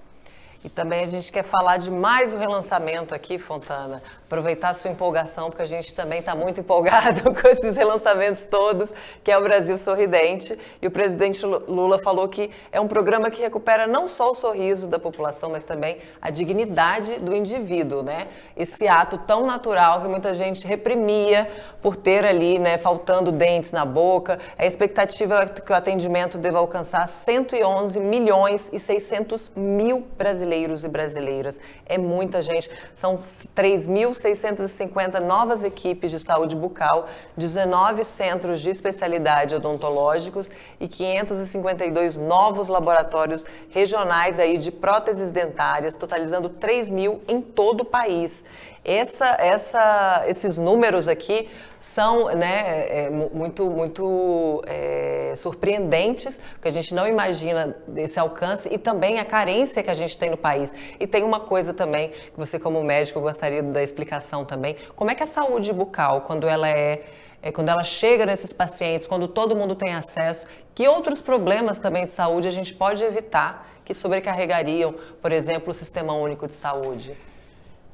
E 0.63 0.69
também 0.69 1.03
a 1.03 1.09
gente 1.09 1.31
quer 1.33 1.43
falar 1.43 1.77
de 1.77 1.91
mais 1.91 2.33
um 2.33 2.37
relançamento 2.37 3.13
aqui, 3.13 3.37
Fontana, 3.37 4.01
aproveitar 4.25 4.69
a 4.69 4.73
sua 4.73 4.91
empolgação, 4.91 5.49
porque 5.49 5.61
a 5.61 5.67
gente 5.67 5.93
também 5.93 6.19
está 6.19 6.35
muito 6.35 6.59
empolgado 6.59 7.31
com 7.33 7.47
esses 7.47 7.77
relançamentos 7.77 8.43
todos, 8.45 8.91
que 9.23 9.31
é 9.31 9.37
o 9.37 9.41
Brasil 9.41 9.77
Sorridente. 9.77 10.57
E 10.81 10.87
o 10.87 10.91
presidente 10.91 11.45
Lula 11.45 11.99
falou 11.99 12.27
que 12.27 12.49
é 12.71 12.81
um 12.81 12.87
programa 12.87 13.29
que 13.29 13.41
recupera 13.41 13.85
não 13.85 14.07
só 14.07 14.31
o 14.31 14.35
sorriso 14.35 14.87
da 14.87 14.97
população, 14.97 15.51
mas 15.51 15.63
também 15.63 15.97
a 16.21 16.29
dignidade 16.29 17.19
do 17.19 17.35
indivíduo, 17.35 18.01
né? 18.01 18.27
Esse 18.57 18.87
ato 18.87 19.17
tão 19.19 19.45
natural 19.45 20.01
que 20.01 20.07
muita 20.07 20.33
gente 20.33 20.65
reprimia 20.65 21.47
por 21.81 21.95
ter 21.95 22.25
ali, 22.25 22.57
né, 22.57 22.79
faltando 22.79 23.31
dentes 23.31 23.71
na 23.71 23.85
boca. 23.85 24.39
A 24.57 24.65
expectativa 24.65 25.43
é 25.43 25.45
que 25.45 25.71
o 25.71 25.75
atendimento 25.75 26.37
deva 26.37 26.57
alcançar 26.57 27.07
111 27.07 27.99
milhões 27.99 28.69
e 28.73 28.79
600 28.79 29.51
mil 29.55 30.07
brasileiros 30.17 30.83
e 30.83 30.87
brasileiras. 30.87 31.59
É 31.85 31.97
muita 31.97 32.41
gente. 32.41 32.71
São 32.95 33.19
3 33.53 33.85
mil 33.85 34.14
1.650 34.19 35.19
novas 35.19 35.63
equipes 35.63 36.11
de 36.11 36.19
saúde 36.19 36.55
bucal, 36.55 37.07
19 37.35 38.03
centros 38.03 38.61
de 38.61 38.69
especialidade 38.69 39.55
odontológicos 39.55 40.49
e 40.79 40.87
552 40.87 42.17
novos 42.17 42.67
laboratórios 42.67 43.45
regionais 43.69 44.39
aí 44.39 44.57
de 44.57 44.71
próteses 44.71 45.31
dentárias, 45.31 45.95
totalizando 45.95 46.49
3 46.49 46.89
mil 46.89 47.21
em 47.27 47.41
todo 47.41 47.81
o 47.81 47.85
país. 47.85 48.43
Essa, 48.85 49.35
essa, 49.39 50.23
esses 50.27 50.59
números 50.59 51.07
aqui 51.07 51.49
são 51.79 52.25
né, 52.35 53.05
é, 53.05 53.09
muito, 53.09 53.65
muito 53.65 54.63
é, 54.67 55.33
surpreendentes, 55.35 56.39
porque 56.53 56.67
a 56.67 56.71
gente 56.71 56.93
não 56.93 57.07
imagina 57.07 57.75
esse 57.95 58.19
alcance 58.19 58.69
e 58.71 58.77
também 58.77 59.19
a 59.19 59.25
carência 59.25 59.81
que 59.81 59.89
a 59.89 59.93
gente 59.95 60.15
tem 60.19 60.29
no 60.29 60.37
país. 60.37 60.71
E 60.99 61.07
tem 61.07 61.23
uma 61.23 61.39
coisa 61.39 61.73
também 61.73 62.09
que 62.09 62.37
você, 62.37 62.59
como 62.59 62.83
médico, 62.83 63.19
gostaria 63.19 63.63
da 63.63 63.81
explicação 63.81 64.45
também: 64.45 64.75
como 64.95 65.09
é 65.09 65.15
que 65.15 65.23
a 65.23 65.27
saúde 65.27 65.73
bucal, 65.73 66.21
quando 66.21 66.47
ela 66.47 66.69
é 66.69 67.03
é, 67.45 67.51
quando 67.51 67.69
ela 67.69 67.83
chega 67.83 68.25
nesses 68.25 68.51
pacientes, 68.51 69.07
quando 69.07 69.27
todo 69.27 69.55
mundo 69.55 69.75
tem 69.75 69.93
acesso, 69.93 70.47
que 70.73 70.87
outros 70.87 71.21
problemas 71.21 71.79
também 71.79 72.07
de 72.07 72.11
saúde 72.11 72.47
a 72.47 72.51
gente 72.51 72.73
pode 72.73 73.03
evitar 73.03 73.69
que 73.85 73.93
sobrecarregariam, 73.93 74.95
por 75.21 75.31
exemplo, 75.31 75.69
o 75.69 75.73
Sistema 75.73 76.11
Único 76.13 76.47
de 76.47 76.55
Saúde? 76.55 77.15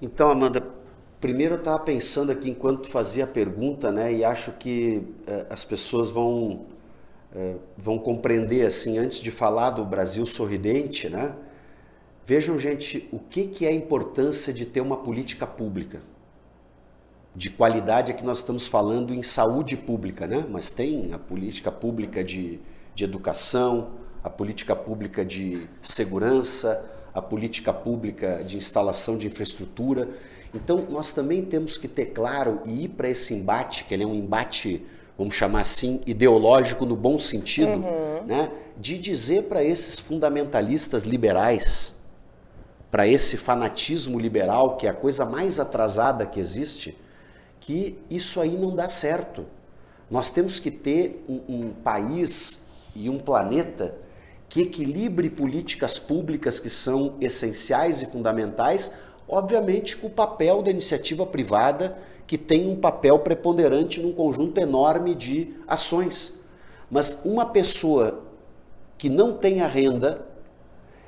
Então, 0.01 0.32
Amanda, 0.32 0.63
Primeiro 1.21 1.53
eu 1.53 1.60
estava 1.60 1.77
pensando 1.77 2.31
aqui 2.31 2.49
enquanto 2.49 2.89
fazia 2.89 3.25
a 3.25 3.27
pergunta, 3.27 3.91
né, 3.91 4.12
e 4.12 4.25
acho 4.25 4.53
que 4.53 5.03
eh, 5.27 5.45
as 5.51 5.63
pessoas 5.63 6.10
vão 6.10 6.65
eh, 7.36 7.57
vão 7.77 7.99
compreender 7.99 8.65
assim, 8.65 8.97
antes 8.97 9.19
de 9.19 9.29
falar 9.29 9.69
do 9.69 9.86
Brasil 9.86 10.25
sorridente, 10.25 11.07
né? 11.10 11.36
Vejam, 12.25 12.57
gente, 12.57 13.07
o 13.12 13.19
que, 13.19 13.45
que 13.45 13.67
é 13.67 13.69
a 13.69 13.73
importância 13.73 14.51
de 14.51 14.65
ter 14.65 14.81
uma 14.81 14.97
política 14.97 15.45
pública 15.45 16.01
de 17.36 17.51
qualidade 17.51 18.12
é 18.12 18.15
que 18.15 18.25
nós 18.25 18.39
estamos 18.39 18.67
falando 18.67 19.13
em 19.13 19.21
saúde 19.21 19.77
pública, 19.77 20.25
né? 20.25 20.43
Mas 20.49 20.71
tem 20.71 21.13
a 21.13 21.19
política 21.19 21.71
pública 21.71 22.23
de, 22.23 22.60
de 22.95 23.03
educação, 23.03 23.91
a 24.23 24.29
política 24.29 24.75
pública 24.75 25.23
de 25.23 25.67
segurança, 25.84 26.84
a 27.13 27.21
política 27.21 27.71
pública 27.71 28.43
de 28.43 28.57
instalação 28.57 29.17
de 29.19 29.27
infraestrutura. 29.27 30.10
Então, 30.53 30.85
nós 30.89 31.13
também 31.13 31.43
temos 31.43 31.77
que 31.77 31.87
ter 31.87 32.07
claro 32.07 32.61
e 32.65 32.85
ir 32.85 32.89
para 32.89 33.09
esse 33.09 33.33
embate, 33.33 33.85
que 33.85 33.93
ele 33.93 34.03
é 34.03 34.07
um 34.07 34.13
embate, 34.13 34.85
vamos 35.17 35.35
chamar 35.35 35.61
assim, 35.61 36.01
ideológico 36.05 36.85
no 36.85 36.95
bom 36.95 37.17
sentido, 37.17 37.71
uhum. 37.71 38.23
né? 38.25 38.51
de 38.77 38.97
dizer 38.97 39.43
para 39.43 39.63
esses 39.63 39.99
fundamentalistas 39.99 41.03
liberais, 41.03 41.95
para 42.89 43.07
esse 43.07 43.37
fanatismo 43.37 44.19
liberal, 44.19 44.75
que 44.75 44.87
é 44.87 44.89
a 44.89 44.93
coisa 44.93 45.25
mais 45.25 45.59
atrasada 45.59 46.25
que 46.25 46.39
existe, 46.39 46.97
que 47.59 47.97
isso 48.09 48.41
aí 48.41 48.57
não 48.57 48.75
dá 48.75 48.89
certo. 48.89 49.45
Nós 50.09 50.31
temos 50.31 50.59
que 50.59 50.71
ter 50.71 51.23
um, 51.29 51.41
um 51.47 51.69
país 51.71 52.65
e 52.93 53.09
um 53.09 53.17
planeta 53.17 53.95
que 54.49 54.63
equilibre 54.63 55.29
políticas 55.29 55.97
públicas 55.97 56.59
que 56.59 56.69
são 56.69 57.15
essenciais 57.21 58.01
e 58.01 58.05
fundamentais 58.05 58.91
obviamente 59.31 59.95
com 59.95 60.07
o 60.07 60.11
papel 60.11 60.61
da 60.61 60.69
iniciativa 60.69 61.25
privada, 61.25 61.97
que 62.27 62.37
tem 62.37 62.69
um 62.69 62.75
papel 62.75 63.17
preponderante 63.19 64.01
num 64.01 64.11
conjunto 64.11 64.59
enorme 64.59 65.15
de 65.15 65.55
ações. 65.67 66.41
Mas 66.89 67.23
uma 67.25 67.45
pessoa 67.45 68.21
que 68.97 69.09
não 69.09 69.33
tenha 69.33 69.65
renda, 69.67 70.27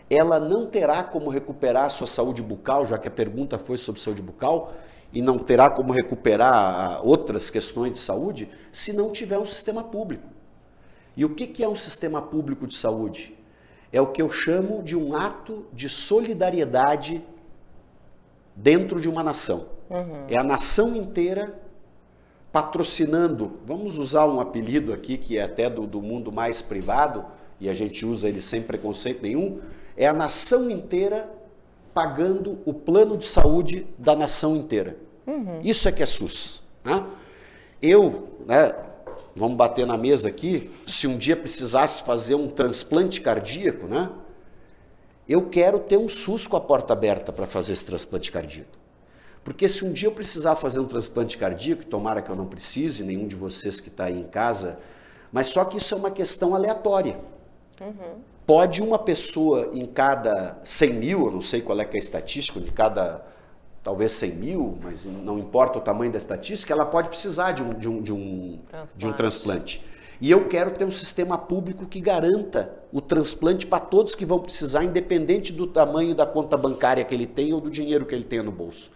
ela 0.09 0.39
não 0.39 0.65
terá 0.65 1.03
como 1.03 1.29
recuperar 1.29 1.85
a 1.85 1.89
sua 1.89 2.07
saúde 2.07 2.41
bucal, 2.41 2.85
já 2.85 2.97
que 2.97 3.07
a 3.07 3.11
pergunta 3.11 3.59
foi 3.59 3.77
sobre 3.77 4.01
saúde 4.01 4.21
bucal, 4.21 4.73
e 5.11 5.21
não 5.21 5.37
terá 5.37 5.69
como 5.69 5.93
recuperar 5.93 6.53
ah, 6.53 7.01
outras 7.03 7.49
questões 7.49 7.93
de 7.93 7.99
saúde, 7.99 8.49
se 8.71 8.93
não 8.93 9.11
tiver 9.11 9.37
um 9.37 9.45
sistema 9.45 9.83
público. 9.83 10.27
E 11.15 11.23
o 11.23 11.35
que 11.35 11.63
é 11.63 11.67
um 11.67 11.75
sistema 11.75 12.21
público 12.21 12.65
de 12.65 12.75
saúde? 12.75 13.37
É 13.91 14.01
o 14.01 14.07
que 14.07 14.21
eu 14.21 14.31
chamo 14.31 14.81
de 14.81 14.97
um 14.97 15.15
ato 15.15 15.65
de 15.71 15.87
solidariedade 15.87 17.23
dentro 18.55 18.99
de 18.99 19.09
uma 19.09 19.23
nação. 19.23 19.67
Uhum. 19.89 20.25
É 20.27 20.37
a 20.37 20.43
nação 20.43 20.95
inteira 20.95 21.59
patrocinando, 22.51 23.53
vamos 23.65 23.97
usar 23.97 24.27
um 24.27 24.39
apelido 24.39 24.93
aqui 24.93 25.17
que 25.17 25.37
é 25.37 25.43
até 25.43 25.69
do, 25.69 25.87
do 25.87 26.01
mundo 26.01 26.31
mais 26.31 26.61
privado, 26.61 27.25
e 27.59 27.67
a 27.67 27.73
gente 27.73 28.05
usa 28.05 28.29
ele 28.29 28.41
sem 28.41 28.61
preconceito 28.61 29.23
nenhum, 29.23 29.59
é 29.97 30.05
a 30.05 30.13
nação 30.13 30.69
inteira 30.69 31.29
pagando 31.93 32.59
o 32.65 32.73
plano 32.73 33.17
de 33.17 33.25
saúde 33.25 33.87
da 33.97 34.15
nação 34.15 34.55
inteira. 34.55 34.97
Uhum. 35.25 35.61
Isso 35.63 35.87
é 35.87 35.91
que 35.91 36.03
é 36.03 36.05
SUS. 36.05 36.63
Né? 36.83 37.03
Eu, 37.81 38.29
né, 38.45 38.73
vamos 39.35 39.57
bater 39.57 39.85
na 39.85 39.97
mesa 39.97 40.27
aqui, 40.27 40.69
se 40.85 41.07
um 41.07 41.17
dia 41.17 41.35
precisasse 41.35 42.03
fazer 42.03 42.35
um 42.35 42.47
transplante 42.47 43.21
cardíaco, 43.21 43.87
né, 43.87 44.09
eu 45.27 45.49
quero 45.49 45.79
ter 45.79 45.97
um 45.97 46.09
SUS 46.09 46.47
com 46.47 46.57
a 46.57 46.61
porta 46.61 46.93
aberta 46.93 47.31
para 47.31 47.47
fazer 47.47 47.73
esse 47.73 47.85
transplante 47.85 48.31
cardíaco. 48.31 48.77
Porque 49.43 49.67
se 49.67 49.83
um 49.83 49.91
dia 49.91 50.07
eu 50.07 50.13
precisar 50.13 50.55
fazer 50.55 50.79
um 50.79 50.85
transplante 50.85 51.37
cardíaco, 51.37 51.83
tomara 51.85 52.21
que 52.21 52.29
eu 52.29 52.35
não 52.35 52.45
precise, 52.45 53.03
nenhum 53.03 53.27
de 53.27 53.35
vocês 53.35 53.79
que 53.79 53.89
está 53.89 54.05
aí 54.05 54.17
em 54.17 54.27
casa, 54.27 54.79
mas 55.31 55.47
só 55.47 55.65
que 55.65 55.77
isso 55.77 55.93
é 55.93 55.97
uma 55.97 56.11
questão 56.11 56.55
aleatória. 56.55 57.17
Uhum. 57.81 58.21
Pode 58.45 58.81
uma 58.81 58.99
pessoa 58.99 59.69
em 59.73 59.85
cada 59.85 60.59
100 60.63 60.93
mil, 60.93 61.25
eu 61.25 61.31
não 61.31 61.41
sei 61.41 61.61
qual 61.61 61.79
é, 61.79 61.83
é 61.83 61.89
a 61.93 61.97
estatística, 61.97 62.59
de 62.59 62.71
cada 62.71 63.25
talvez 63.83 64.13
100 64.13 64.31
mil, 64.31 64.77
mas 64.81 65.05
não 65.05 65.37
importa 65.37 65.77
o 65.77 65.81
tamanho 65.81 66.11
da 66.11 66.17
estatística, 66.17 66.71
ela 66.71 66.85
pode 66.85 67.09
precisar 67.09 67.51
de 67.51 67.61
um, 67.61 67.73
de 67.73 67.89
um, 67.89 68.01
de 68.01 68.13
um, 68.13 68.59
transplante. 68.69 68.97
De 68.97 69.07
um 69.07 69.13
transplante. 69.13 69.85
E 70.23 70.31
eu 70.31 70.47
quero 70.47 70.71
ter 70.71 70.85
um 70.85 70.89
sistema 70.89 71.37
público 71.37 71.85
que 71.85 71.99
garanta 71.99 72.73
o 72.93 73.01
transplante 73.01 73.67
para 73.67 73.81
todos 73.81 74.15
que 74.15 74.25
vão 74.25 74.39
precisar, 74.39 74.85
independente 74.85 75.51
do 75.51 75.67
tamanho 75.67 76.15
da 76.15 76.25
conta 76.25 76.55
bancária 76.55 77.03
que 77.03 77.13
ele 77.13 77.27
tem 77.27 77.51
ou 77.51 77.59
do 77.59 77.69
dinheiro 77.69 78.05
que 78.05 78.15
ele 78.15 78.23
tenha 78.23 78.41
no 78.41 78.49
bolso. 78.49 78.89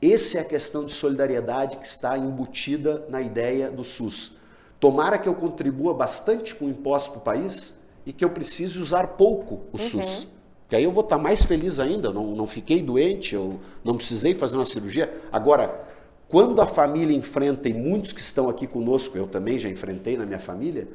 Essa 0.00 0.38
é 0.38 0.40
a 0.42 0.44
questão 0.44 0.84
de 0.84 0.92
solidariedade 0.92 1.76
que 1.76 1.84
está 1.84 2.16
embutida 2.16 3.04
na 3.08 3.20
ideia 3.20 3.68
do 3.68 3.82
SUS. 3.82 4.36
Tomara 4.78 5.18
que 5.18 5.28
eu 5.28 5.34
contribua 5.34 5.92
bastante 5.92 6.54
com 6.54 6.66
o 6.66 6.70
imposto 6.70 7.10
para 7.10 7.18
o 7.18 7.24
país 7.24 7.80
e 8.06 8.12
que 8.12 8.24
eu 8.24 8.30
precise 8.30 8.78
usar 8.78 9.08
pouco 9.16 9.62
o 9.72 9.76
uhum. 9.76 9.78
SUS. 9.78 10.28
Que 10.68 10.76
aí 10.76 10.84
eu 10.84 10.92
vou 10.92 11.02
estar 11.02 11.18
mais 11.18 11.42
feliz 11.42 11.80
ainda, 11.80 12.12
não, 12.12 12.26
não 12.36 12.46
fiquei 12.46 12.80
doente, 12.80 13.34
eu 13.34 13.58
não 13.82 13.96
precisei 13.96 14.36
fazer 14.36 14.54
uma 14.54 14.64
cirurgia. 14.64 15.12
Agora, 15.32 15.89
quando 16.30 16.62
a 16.62 16.66
família 16.66 17.14
enfrenta, 17.14 17.68
e 17.68 17.74
muitos 17.74 18.12
que 18.12 18.20
estão 18.20 18.48
aqui 18.48 18.64
conosco, 18.64 19.18
eu 19.18 19.26
também 19.26 19.58
já 19.58 19.68
enfrentei 19.68 20.16
na 20.16 20.24
minha 20.24 20.38
família, 20.38 20.86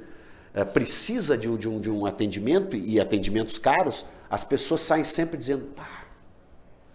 é, 0.54 0.64
precisa 0.64 1.38
de 1.38 1.50
um, 1.50 1.58
de, 1.58 1.68
um, 1.68 1.78
de 1.78 1.92
um 1.92 2.06
atendimento 2.06 2.74
e 2.74 3.02
atendimentos 3.02 3.58
caros, 3.58 4.06
as 4.30 4.46
pessoas 4.46 4.80
saem 4.80 5.04
sempre 5.04 5.38
dizendo, 5.38 5.66
pá, 5.76 6.06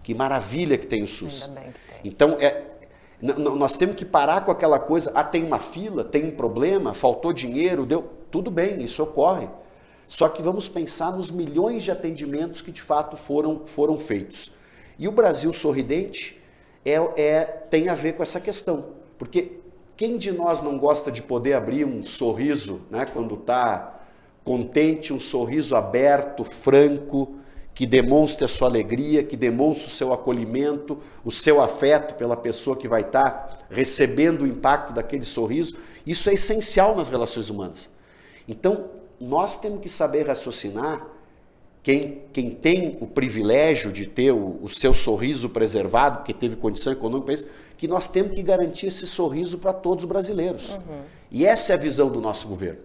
que 0.03 0.15
maravilha 0.15 0.79
que 0.79 0.87
tem 0.87 1.03
o 1.03 1.07
SUS. 1.07 1.51
Que 2.03 2.09
então, 2.09 2.39
é, 2.41 2.65
nós 3.21 3.77
temos 3.77 3.95
que 3.97 4.07
parar 4.07 4.47
com 4.47 4.51
aquela 4.51 4.79
coisa, 4.79 5.13
ah, 5.15 5.23
tem 5.23 5.45
uma 5.45 5.59
fila, 5.59 6.03
tem 6.03 6.25
um 6.25 6.31
problema, 6.31 6.95
faltou 6.95 7.35
dinheiro, 7.35 7.85
deu. 7.85 8.11
Tudo 8.31 8.51
bem, 8.51 8.83
isso 8.83 9.03
ocorre. 9.03 9.49
Só 10.09 10.31
que 10.31 10.41
vamos 10.41 10.67
pensar 10.67 11.13
nos 11.13 11.31
milhões 11.31 11.83
de 11.83 11.91
atendimentos 11.91 12.63
que 12.63 12.73
de 12.73 12.81
fato 12.81 13.19
foram, 13.19 13.67
foram 13.67 13.99
feitos. 13.99 14.53
E 14.99 15.07
o 15.07 15.13
Brasil 15.13 15.53
sorridente 15.53 16.40
é, 16.91 17.13
é, 17.17 17.45
tem 17.45 17.89
a 17.89 17.95
ver 17.95 18.15
com 18.15 18.23
essa 18.23 18.41
questão. 18.41 18.87
Porque 19.19 19.61
quem 19.97 20.17
de 20.17 20.33
nós 20.33 20.63
não 20.63 20.79
gosta 20.79 21.13
de 21.13 21.23
poder 21.23 21.55
abrir 21.55 21.85
um 21.85 22.03
sorriso 22.03 22.83
né, 22.91 23.05
quando 23.13 23.35
está 23.35 24.01
contente, 24.45 25.13
um 25.13 25.21
sorriso 25.21 25.77
aberto, 25.77 26.45
franco, 26.45 27.37
que 27.75 27.87
demonstre 27.87 28.45
a 28.45 28.49
sua 28.49 28.69
alegria, 28.69 29.23
que 29.23 29.37
demonstre 29.37 29.87
o 29.87 29.91
seu 29.91 30.13
acolhimento, 30.13 30.99
o 31.25 31.31
seu 31.31 31.61
afeto 31.61 32.15
pela 32.15 32.37
pessoa 32.37 32.77
que 32.77 32.89
vai 32.89 33.03
estar 33.03 33.67
recebendo 33.71 34.43
o 34.43 34.47
impacto 34.47 34.93
daquele 34.93 35.25
sorriso. 35.25 35.79
Isso 36.07 36.29
é 36.29 36.35
essencial 36.35 36.97
nas 36.97 37.09
relações 37.09 37.49
humanas. 37.49 37.91
Então, 38.49 38.91
nós 39.21 39.61
temos 39.61 39.81
que 39.81 39.89
saber 39.89 40.27
raciocinar. 40.27 41.07
Quem, 41.83 42.23
quem 42.33 42.51
tem 42.51 42.99
o 43.01 43.07
privilégio 43.07 43.91
de 43.91 44.07
ter 44.07 44.33
o, 44.33 44.59
o 44.63 44.69
seu 44.69 44.93
sorriso 44.93 45.49
preservado, 45.49 46.19
porque 46.19 46.35
teve 46.35 46.57
condição 46.57 46.93
econômica 46.93 47.33
isso, 47.33 47.49
que 47.79 47.89
nós 47.89 48.07
temos 48.07 48.33
que 48.35 48.43
garantir 48.43 48.89
esse 48.89 49.07
sorriso 49.07 49.59
para 49.59 49.73
todos 49.73 50.05
os 50.05 50.09
brasileiros. 50.09 50.73
Uhum. 50.73 51.01
E 51.31 51.47
essa 51.47 51.73
é 51.73 51.77
a 51.77 51.79
visão 51.79 52.11
do 52.11 52.21
nosso 52.21 52.47
governo. 52.49 52.81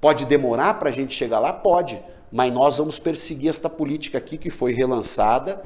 Pode 0.00 0.26
demorar 0.26 0.74
para 0.74 0.90
a 0.90 0.92
gente 0.92 1.14
chegar 1.14 1.38
lá? 1.38 1.52
Pode 1.52 1.98
mas 2.30 2.52
nós 2.52 2.78
vamos 2.78 2.98
perseguir 2.98 3.50
esta 3.50 3.68
política 3.68 4.18
aqui 4.18 4.38
que 4.38 4.50
foi 4.50 4.72
relançada 4.72 5.62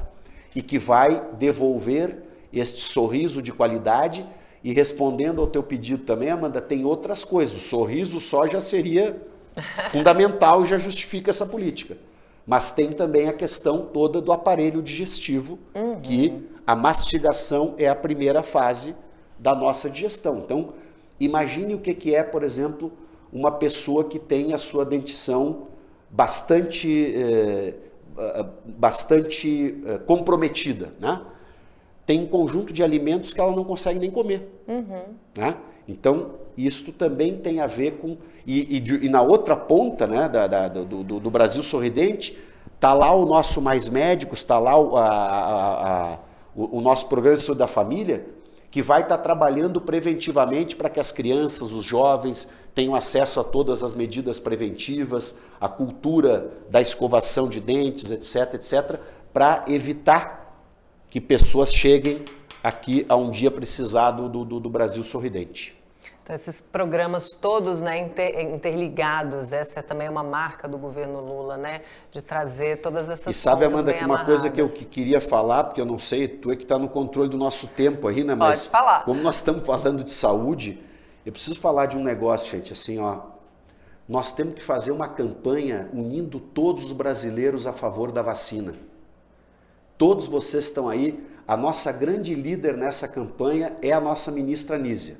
e 0.55 0.61
que 0.61 0.79
vai 0.79 1.23
devolver 1.33 2.23
este 2.51 2.81
sorriso 2.81 3.41
de 3.41 3.51
qualidade. 3.51 4.25
E 4.63 4.73
respondendo 4.73 5.41
ao 5.41 5.47
teu 5.47 5.61
pedido 5.61 6.03
também, 6.03 6.29
Amanda, 6.29 6.59
tem 6.59 6.85
outras 6.85 7.23
coisas. 7.23 7.55
O 7.57 7.61
sorriso 7.61 8.19
só 8.19 8.47
já 8.47 8.59
seria 8.59 9.21
fundamental 9.89 10.63
e 10.63 10.65
já 10.65 10.77
justifica 10.77 11.29
essa 11.29 11.45
política. 11.45 11.97
Mas 12.45 12.71
tem 12.71 12.91
também 12.91 13.27
a 13.27 13.33
questão 13.33 13.85
toda 13.85 14.21
do 14.21 14.31
aparelho 14.31 14.81
digestivo, 14.81 15.57
uhum. 15.73 15.99
que 16.01 16.47
a 16.65 16.75
mastigação 16.75 17.73
é 17.77 17.87
a 17.87 17.95
primeira 17.95 18.43
fase 18.43 18.95
da 19.39 19.55
nossa 19.55 19.89
digestão. 19.89 20.39
Então, 20.39 20.73
imagine 21.19 21.73
o 21.73 21.79
que 21.79 22.13
é, 22.13 22.23
por 22.23 22.43
exemplo, 22.43 22.91
uma 23.31 23.51
pessoa 23.51 24.05
que 24.05 24.19
tem 24.19 24.53
a 24.53 24.57
sua 24.57 24.85
dentição 24.85 25.67
bastante, 26.09 27.13
eh, 27.15 27.73
bastante 28.65 29.83
eh, 29.85 29.97
comprometida, 29.99 30.93
né? 30.99 31.21
Tem 32.05 32.21
um 32.21 32.27
conjunto 32.27 32.71
de 32.71 32.83
alimentos 32.83 33.33
que 33.33 33.41
ela 33.41 33.55
não 33.55 33.63
consegue 33.63 33.99
nem 33.99 34.11
comer, 34.11 34.47
uhum. 34.67 35.03
né? 35.35 35.55
Então, 35.87 36.31
isto 36.57 36.91
também 36.91 37.37
tem 37.37 37.59
a 37.59 37.67
ver 37.67 37.97
com... 37.97 38.17
E, 38.45 38.77
e, 38.77 39.05
e 39.05 39.09
na 39.09 39.21
outra 39.21 39.55
ponta 39.55 40.05
né, 40.05 40.29
da, 40.29 40.47
da, 40.47 40.67
do, 40.67 40.85
do, 40.85 41.19
do, 41.19 41.31
Brasil 41.31 41.63
sorridente, 41.63 42.37
está 42.75 42.93
lá 42.93 43.13
o 43.13 43.25
nosso 43.25 43.59
Mais 43.61 43.89
Médicos, 43.89 44.39
está 44.39 44.59
lá 44.59 44.77
o, 44.79 44.95
a, 44.95 45.07
a, 45.07 46.13
a, 46.13 46.19
o, 46.55 46.77
o 46.77 46.81
nosso 46.81 47.09
Programa 47.09 47.37
de 47.37 47.41
Saúde 47.41 47.59
da 47.59 47.67
Família, 47.67 48.25
que 48.69 48.81
vai 48.81 49.01
estar 49.01 49.17
tá 49.17 49.23
trabalhando 49.23 49.81
preventivamente 49.81 50.75
para 50.75 50.89
que 50.89 50.99
as 50.99 51.11
crianças, 51.11 51.71
os 51.73 51.83
jovens, 51.83 52.47
tenham 52.75 52.93
acesso 52.93 53.39
a 53.39 53.43
todas 53.43 53.81
as 53.81 53.95
medidas 53.95 54.37
preventivas, 54.37 55.39
a 55.59 55.69
cultura 55.69 56.51
da 56.69 56.81
escovação 56.81 57.47
de 57.47 57.61
dentes, 57.61 58.11
etc, 58.11 58.53
etc, 58.55 58.99
para 59.33 59.63
evitar 59.67 60.44
que 61.15 61.21
pessoas 61.21 61.73
cheguem 61.73 62.25
aqui 62.61 63.05
a 63.07 63.15
um 63.15 63.31
dia 63.31 63.49
precisado 63.49 64.27
do, 64.27 64.43
do, 64.43 64.59
do 64.59 64.69
Brasil 64.69 65.01
sorridente. 65.01 65.81
Então, 66.21 66.35
esses 66.35 66.59
programas 66.59 67.37
todos 67.37 67.79
né, 67.79 67.97
inter, 67.99 68.41
interligados, 68.41 69.53
essa 69.53 69.79
é 69.79 69.81
também 69.81 70.09
uma 70.09 70.23
marca 70.23 70.67
do 70.67 70.77
governo 70.77 71.21
Lula, 71.21 71.55
né? 71.55 71.83
De 72.11 72.21
trazer 72.21 72.81
todas 72.81 73.09
essas 73.09 73.33
E 73.33 73.39
sabe, 73.39 73.63
Amanda, 73.63 73.93
que 73.93 74.03
uma 74.03 74.25
coisa 74.25 74.49
que 74.49 74.59
eu 74.59 74.67
que 74.67 74.83
queria 74.83 75.21
falar, 75.21 75.63
porque 75.63 75.79
eu 75.79 75.85
não 75.85 75.97
sei, 75.97 76.27
tu 76.27 76.51
é 76.51 76.55
que 76.57 76.63
está 76.63 76.77
no 76.77 76.89
controle 76.89 77.29
do 77.29 77.37
nosso 77.37 77.67
tempo 77.67 78.09
aí, 78.09 78.21
né? 78.21 78.35
Mas 78.35 78.65
Pode 78.65 78.71
falar. 78.71 79.05
como 79.05 79.21
nós 79.21 79.37
estamos 79.37 79.65
falando 79.65 80.03
de 80.03 80.11
saúde, 80.11 80.83
eu 81.25 81.31
preciso 81.31 81.61
falar 81.61 81.85
de 81.85 81.95
um 81.95 82.03
negócio, 82.03 82.51
gente, 82.51 82.73
assim, 82.73 82.99
ó. 82.99 83.21
Nós 84.05 84.33
temos 84.33 84.55
que 84.55 84.61
fazer 84.61 84.91
uma 84.91 85.07
campanha 85.07 85.89
unindo 85.93 86.41
todos 86.41 86.83
os 86.83 86.91
brasileiros 86.91 87.65
a 87.65 87.71
favor 87.71 88.11
da 88.11 88.21
vacina. 88.21 88.73
Todos 89.97 90.27
vocês 90.27 90.65
estão 90.65 90.89
aí. 90.89 91.19
A 91.47 91.55
nossa 91.55 91.91
grande 91.91 92.33
líder 92.33 92.75
nessa 92.75 93.07
campanha 93.07 93.75
é 93.81 93.91
a 93.91 94.01
nossa 94.01 94.31
ministra 94.31 94.77
Nízia. 94.77 95.17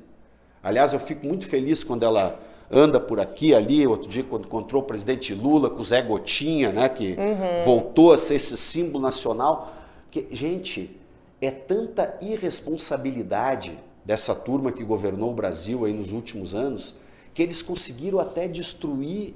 Aliás, 0.62 0.92
eu 0.92 0.98
fico 0.98 1.24
muito 1.24 1.46
feliz 1.46 1.84
quando 1.84 2.04
ela 2.04 2.40
anda 2.70 2.98
por 2.98 3.20
aqui, 3.20 3.54
ali. 3.54 3.86
Outro 3.86 4.08
dia, 4.08 4.24
quando 4.24 4.46
encontrou 4.46 4.82
o 4.82 4.84
presidente 4.84 5.32
Lula 5.32 5.70
com 5.70 5.78
o 5.78 5.84
Zé 5.84 6.02
Gotinha, 6.02 6.72
né, 6.72 6.88
que 6.88 7.16
uhum. 7.18 7.62
voltou 7.64 8.12
a 8.12 8.18
ser 8.18 8.34
esse 8.34 8.56
símbolo 8.56 9.00
nacional. 9.00 9.72
Que, 10.10 10.26
gente, 10.32 10.98
é 11.40 11.50
tanta 11.50 12.18
irresponsabilidade 12.20 13.78
dessa 14.04 14.34
turma 14.34 14.72
que 14.72 14.84
governou 14.84 15.30
o 15.30 15.34
Brasil 15.34 15.84
aí 15.84 15.92
nos 15.92 16.12
últimos 16.12 16.54
anos, 16.54 16.96
que 17.34 17.42
eles 17.42 17.62
conseguiram 17.62 18.18
até 18.18 18.48
destruir 18.48 19.34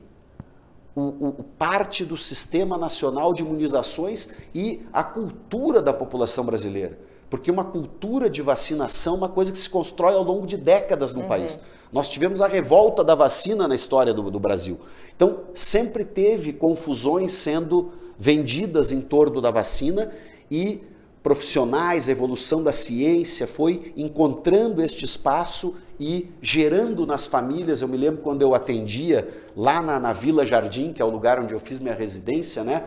o, 0.95 1.29
o, 1.29 1.45
parte 1.57 2.05
do 2.05 2.17
sistema 2.17 2.77
nacional 2.77 3.33
de 3.33 3.43
imunizações 3.43 4.33
e 4.55 4.83
a 4.93 5.03
cultura 5.03 5.81
da 5.81 5.93
população 5.93 6.45
brasileira. 6.45 6.99
Porque 7.29 7.51
uma 7.51 7.65
cultura 7.65 8.29
de 8.29 8.43
vacinação 8.43 9.15
é 9.15 9.19
uma 9.19 9.29
coisa 9.29 9.53
que 9.53 9.59
se 9.59 9.71
constrói 9.71 10.15
ao 10.15 10.25
longo 10.25 10.47
de 10.47 10.57
décadas 10.57 11.15
no 11.15 11.21
uhum. 11.21 11.29
país. 11.29 11.61
Nós 11.93 12.09
tivemos 12.09 12.41
a 12.41 12.49
revolta 12.49 13.05
da 13.05 13.15
vacina 13.15 13.69
na 13.69 13.75
história 13.75 14.13
do, 14.13 14.31
do 14.31 14.41
Brasil. 14.41 14.81
Então, 15.15 15.41
sempre 15.55 16.05
teve 16.05 16.53
confusões 16.53 17.33
sendo 17.33 17.93
vendidas 18.19 18.93
em 18.93 19.01
torno 19.01 19.41
da 19.41 19.51
vacina 19.51 20.11
e 20.51 20.83
profissionais, 21.23 22.09
a 22.09 22.13
evolução 22.13 22.63
da 22.63 22.73
ciência 22.73 23.47
foi 23.47 23.93
encontrando 23.97 24.83
este 24.83 25.05
espaço 25.05 25.77
e 25.99 26.31
gerando 26.41 27.07
nas 27.07 27.27
famílias. 27.27 27.83
Eu 27.83 27.89
me 27.89 27.97
lembro 27.97 28.23
quando 28.23 28.43
eu 28.43 28.55
atendia 28.55 29.29
lá 29.55 29.83
na, 29.83 30.01
na 30.01 30.13
Vila 30.15 30.47
Jardim, 30.47 30.93
que 30.93 31.03
é 31.03 31.05
o 31.05 31.11
lugar 31.11 31.39
onde 31.39 31.53
eu 31.53 31.61
fiz 31.61 31.79
minha 31.79 31.95
residência, 31.95 32.65
né? 32.65 32.85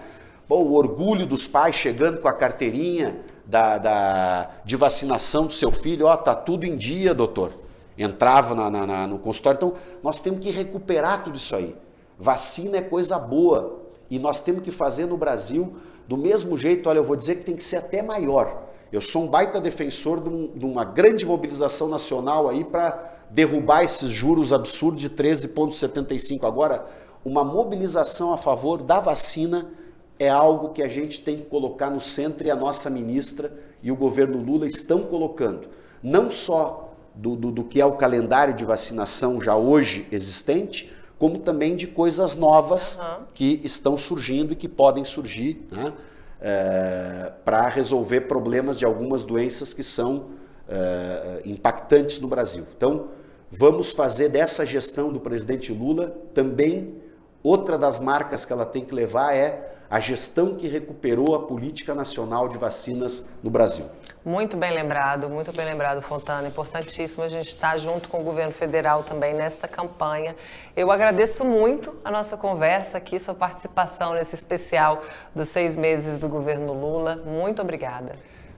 Bom, 0.49 0.63
o 0.63 0.73
orgulho 0.73 1.25
dos 1.25 1.47
pais 1.47 1.75
chegando 1.75 2.19
com 2.19 2.27
a 2.27 2.33
carteirinha 2.33 3.19
da, 3.45 3.77
da 3.77 4.49
de 4.65 4.75
vacinação 4.75 5.45
do 5.45 5.53
seu 5.53 5.71
filho, 5.71 6.07
ó, 6.07 6.13
oh, 6.13 6.17
tá 6.17 6.35
tudo 6.35 6.65
em 6.65 6.75
dia, 6.75 7.13
doutor. 7.13 7.51
Entrava 7.97 8.55
na, 8.55 8.69
na, 8.69 8.87
na, 8.87 9.07
no 9.07 9.19
consultório. 9.19 9.57
Então, 9.57 9.73
nós 10.01 10.19
temos 10.19 10.39
que 10.39 10.49
recuperar 10.49 11.23
tudo 11.23 11.37
isso 11.37 11.55
aí. 11.55 11.75
Vacina 12.17 12.77
é 12.77 12.81
coisa 12.81 13.19
boa 13.19 13.83
e 14.09 14.17
nós 14.17 14.41
temos 14.41 14.63
que 14.63 14.71
fazer 14.71 15.05
no 15.05 15.17
Brasil 15.17 15.75
do 16.07 16.17
mesmo 16.17 16.57
jeito, 16.57 16.89
olha, 16.89 16.99
eu 16.99 17.03
vou 17.03 17.15
dizer 17.15 17.35
que 17.35 17.43
tem 17.43 17.55
que 17.55 17.63
ser 17.63 17.77
até 17.77 18.01
maior. 18.01 18.63
Eu 18.91 19.01
sou 19.01 19.23
um 19.23 19.27
baita 19.27 19.59
defensor 19.59 20.21
de, 20.21 20.29
um, 20.29 20.47
de 20.55 20.65
uma 20.65 20.85
grande 20.85 21.25
mobilização 21.25 21.87
nacional 21.87 22.47
aí 22.47 22.63
para 22.63 23.11
derrubar 23.29 23.83
esses 23.83 24.09
juros 24.09 24.53
absurdos 24.53 25.01
de 25.01 25.09
13,75. 25.09 26.43
Agora, 26.43 26.85
uma 27.25 27.43
mobilização 27.43 28.33
a 28.33 28.37
favor 28.37 28.83
da 28.83 28.99
vacina 28.99 29.71
é 30.19 30.29
algo 30.29 30.69
que 30.69 30.83
a 30.83 30.87
gente 30.87 31.21
tem 31.21 31.37
que 31.37 31.45
colocar 31.45 31.89
no 31.89 31.99
centro 31.99 32.45
e 32.45 32.51
a 32.51 32.55
nossa 32.55 32.89
ministra 32.89 33.51
e 33.81 33.91
o 33.91 33.95
governo 33.95 34.37
Lula 34.37 34.67
estão 34.67 34.99
colocando. 34.99 35.67
Não 36.01 36.29
só 36.29 36.93
do, 37.15 37.35
do, 37.35 37.51
do 37.51 37.63
que 37.63 37.81
é 37.81 37.85
o 37.85 37.93
calendário 37.93 38.53
de 38.53 38.65
vacinação 38.65 39.41
já 39.41 39.55
hoje 39.55 40.07
existente, 40.11 40.93
como 41.23 41.39
também 41.39 41.73
de 41.73 41.87
coisas 41.87 42.35
novas 42.35 42.97
uhum. 42.97 43.23
que 43.33 43.61
estão 43.63 43.97
surgindo 43.97 44.51
e 44.51 44.57
que 44.57 44.67
podem 44.67 45.05
surgir 45.05 45.65
né, 45.71 45.93
é, 46.41 47.31
para 47.45 47.69
resolver 47.69 48.27
problemas 48.27 48.77
de 48.77 48.83
algumas 48.83 49.23
doenças 49.23 49.71
que 49.71 49.81
são 49.81 50.31
é, 50.67 51.41
impactantes 51.45 52.19
no 52.19 52.27
Brasil. 52.27 52.65
Então, 52.75 53.07
vamos 53.49 53.93
fazer 53.93 54.27
dessa 54.27 54.65
gestão 54.65 55.13
do 55.13 55.19
presidente 55.21 55.71
Lula 55.71 56.13
também 56.33 57.01
outra 57.41 57.77
das 57.77 58.01
marcas 58.01 58.43
que 58.43 58.51
ela 58.51 58.65
tem 58.65 58.83
que 58.83 58.93
levar 58.93 59.33
é 59.33 59.77
a 59.89 60.01
gestão 60.01 60.55
que 60.55 60.67
recuperou 60.67 61.35
a 61.35 61.43
política 61.43 61.95
nacional 61.95 62.49
de 62.49 62.57
vacinas 62.57 63.23
no 63.41 63.49
Brasil. 63.49 63.85
Muito 64.25 64.55
bem 64.55 64.73
lembrado, 64.73 65.27
muito 65.27 65.51
bem 65.51 65.65
lembrado, 65.65 66.01
Fontana. 66.01 66.47
Importantíssimo 66.47 67.25
a 67.25 67.27
gente 67.27 67.49
estar 67.49 67.77
junto 67.77 68.07
com 68.07 68.21
o 68.21 68.23
governo 68.23 68.53
federal 68.53 69.03
também 69.03 69.33
nessa 69.33 69.67
campanha. 69.67 70.33
Eu 70.77 70.89
agradeço 70.91 71.43
muito 71.43 71.93
a 72.05 72.09
nossa 72.09 72.37
conversa 72.37 72.97
aqui, 72.97 73.19
sua 73.19 73.33
participação 73.33 74.13
nesse 74.13 74.33
especial 74.33 75.03
dos 75.35 75.49
seis 75.49 75.75
meses 75.75 76.19
do 76.19 76.29
governo 76.29 76.71
Lula. 76.71 77.17
Muito 77.17 77.61
obrigada. 77.61 78.13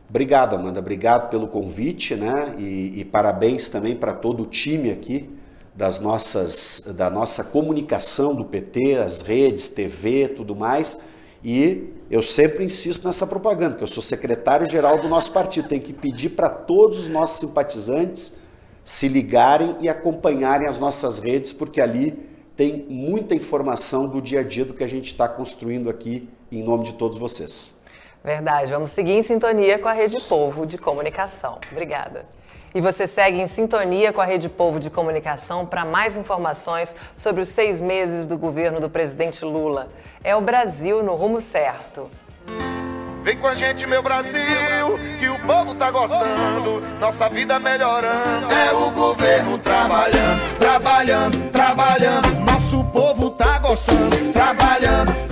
Obrigado, 0.08 0.56
Amanda. 0.56 0.80
Obrigado 0.80 1.32
pelo 1.32 1.48
convite, 1.48 2.14
né? 2.14 2.54
E, 2.60 3.00
e 3.00 3.04
parabéns 3.04 3.68
também 3.68 3.96
para 3.96 4.14
todo 4.14 4.44
o 4.44 4.46
time 4.46 4.92
aqui 4.92 5.36
das 5.74 6.00
nossas, 6.00 6.94
da 6.96 7.10
nossa 7.10 7.44
comunicação 7.44 8.36
do 8.36 8.46
PT, 8.46 8.98
as 8.98 9.22
redes, 9.22 9.68
TV, 9.68 10.28
tudo 10.28 10.56
mais. 10.56 11.00
E 11.48 11.94
eu 12.10 12.24
sempre 12.24 12.66
insisto 12.66 13.06
nessa 13.06 13.28
propaganda, 13.28 13.76
que 13.76 13.84
eu 13.84 13.88
sou 13.88 14.02
secretário-geral 14.02 14.98
do 14.98 15.08
nosso 15.08 15.32
partido. 15.32 15.68
Tem 15.68 15.80
que 15.80 15.94
pedir 15.94 16.30
para 16.30 16.50
todos 16.50 17.02
os 17.02 17.10
nossos 17.10 17.40
simpatizantes 17.40 18.38
se 18.84 19.08
ligarem 19.08 19.76
e 19.80 19.88
acompanharem 19.88 20.68
as 20.68 20.80
nossas 20.80 21.20
redes, 21.20 21.54
porque 21.54 21.80
ali 21.80 22.18
tem 22.56 22.88
muita 22.90 23.36
informação 23.36 24.08
do 24.08 24.20
dia 24.20 24.40
a 24.40 24.44
dia 24.44 24.66
do 24.66 24.74
que 24.74 24.84
a 24.84 24.88
gente 24.88 25.06
está 25.06 25.28
construindo 25.28 25.88
aqui 25.88 26.28
em 26.52 26.64
nome 26.64 26.86
de 26.86 26.96
todos 26.96 27.20
vocês. 27.20 27.72
Verdade. 28.24 28.72
Vamos 28.72 28.90
seguir 28.90 29.12
em 29.12 29.22
sintonia 29.22 29.78
com 29.78 29.88
a 29.88 29.94
Rede 29.94 30.18
Povo 30.28 30.66
de 30.66 30.80
Comunicação. 30.80 31.60
Obrigada. 31.72 32.26
E 32.76 32.82
você 32.82 33.08
segue 33.08 33.40
em 33.40 33.48
sintonia 33.48 34.12
com 34.12 34.20
a 34.20 34.26
Rede 34.26 34.50
Povo 34.50 34.82
de 34.82 34.90
Comunicação 34.90 35.66
para 35.66 35.86
mais 35.86 36.18
informações 36.18 36.94
sobre 37.16 37.42
os 37.42 37.48
seis 37.48 37.80
meses 37.80 38.26
do 38.26 38.38
governo 38.38 38.82
do 38.82 38.90
presidente 38.90 39.46
Lula. 39.46 39.88
É 40.22 40.36
o 40.36 40.42
Brasil 40.42 41.02
no 41.02 41.16
rumo 41.16 41.40
certo. 41.40 42.12
Vem 43.24 43.38
com 43.38 43.48
a 43.48 43.56
gente, 43.56 43.88
meu 43.88 44.04
Brasil, 44.04 45.00
que 45.22 45.30
o 45.30 45.40
povo 45.48 45.74
tá 45.74 45.90
gostando, 45.90 46.82
nossa 47.00 47.30
vida 47.30 47.58
melhorando. 47.60 48.52
É 48.52 48.74
o 48.74 48.92
governo 48.92 49.58
trabalhando, 49.58 50.58
trabalhando, 50.60 51.52
trabalhando. 51.52 52.36
Nosso 52.42 52.84
povo 52.92 53.30
tá 53.30 53.58
gostando, 53.60 54.34
trabalhando, 54.34 55.14
trabalhando. 55.14 55.25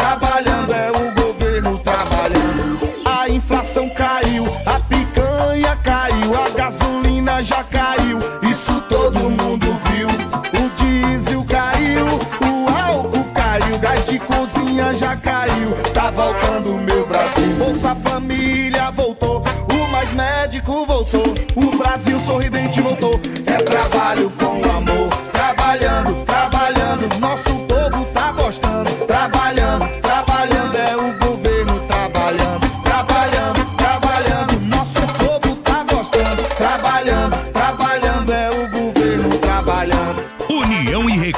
Caiu. 16.03 16.13
Voltando 16.13 16.69
meu 16.81 17.07
Brasil. 17.07 17.55
Bolsa 17.57 17.95
Família 17.95 18.91
voltou, 18.91 19.43
o 19.71 19.91
mais 19.91 20.11
médico 20.13 20.85
voltou. 20.85 21.23
O 21.55 21.77
Brasil 21.77 22.19
sorridente 22.19 22.81
voltou. 22.81 23.19
É 23.45 23.57
trabalho 23.57 24.31
com 24.31 24.63
amor, 24.69 25.09
trabalhando, 25.31 26.25
trabalhando. 26.25 27.19
Nosso 27.19 27.53
povo 27.65 28.05
tá 28.13 28.31
gostando, 28.31 28.91
trabalhando, 29.05 29.87
trabalhando. 30.01 30.75
É 30.75 30.95
o 30.95 31.13
governo 31.25 31.79
trabalhando, 31.87 32.83
trabalhando, 32.83 33.75
trabalhando. 33.77 34.59
Nosso 34.67 35.01
povo 35.01 35.55
tá 35.57 35.85
gostando, 35.89 36.43
trabalhando. 36.55 37.43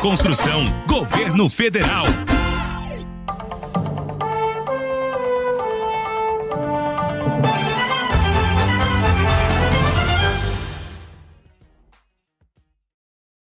Reconstrução, 0.05 0.65
Governo 0.87 1.49
Federal. 1.49 2.05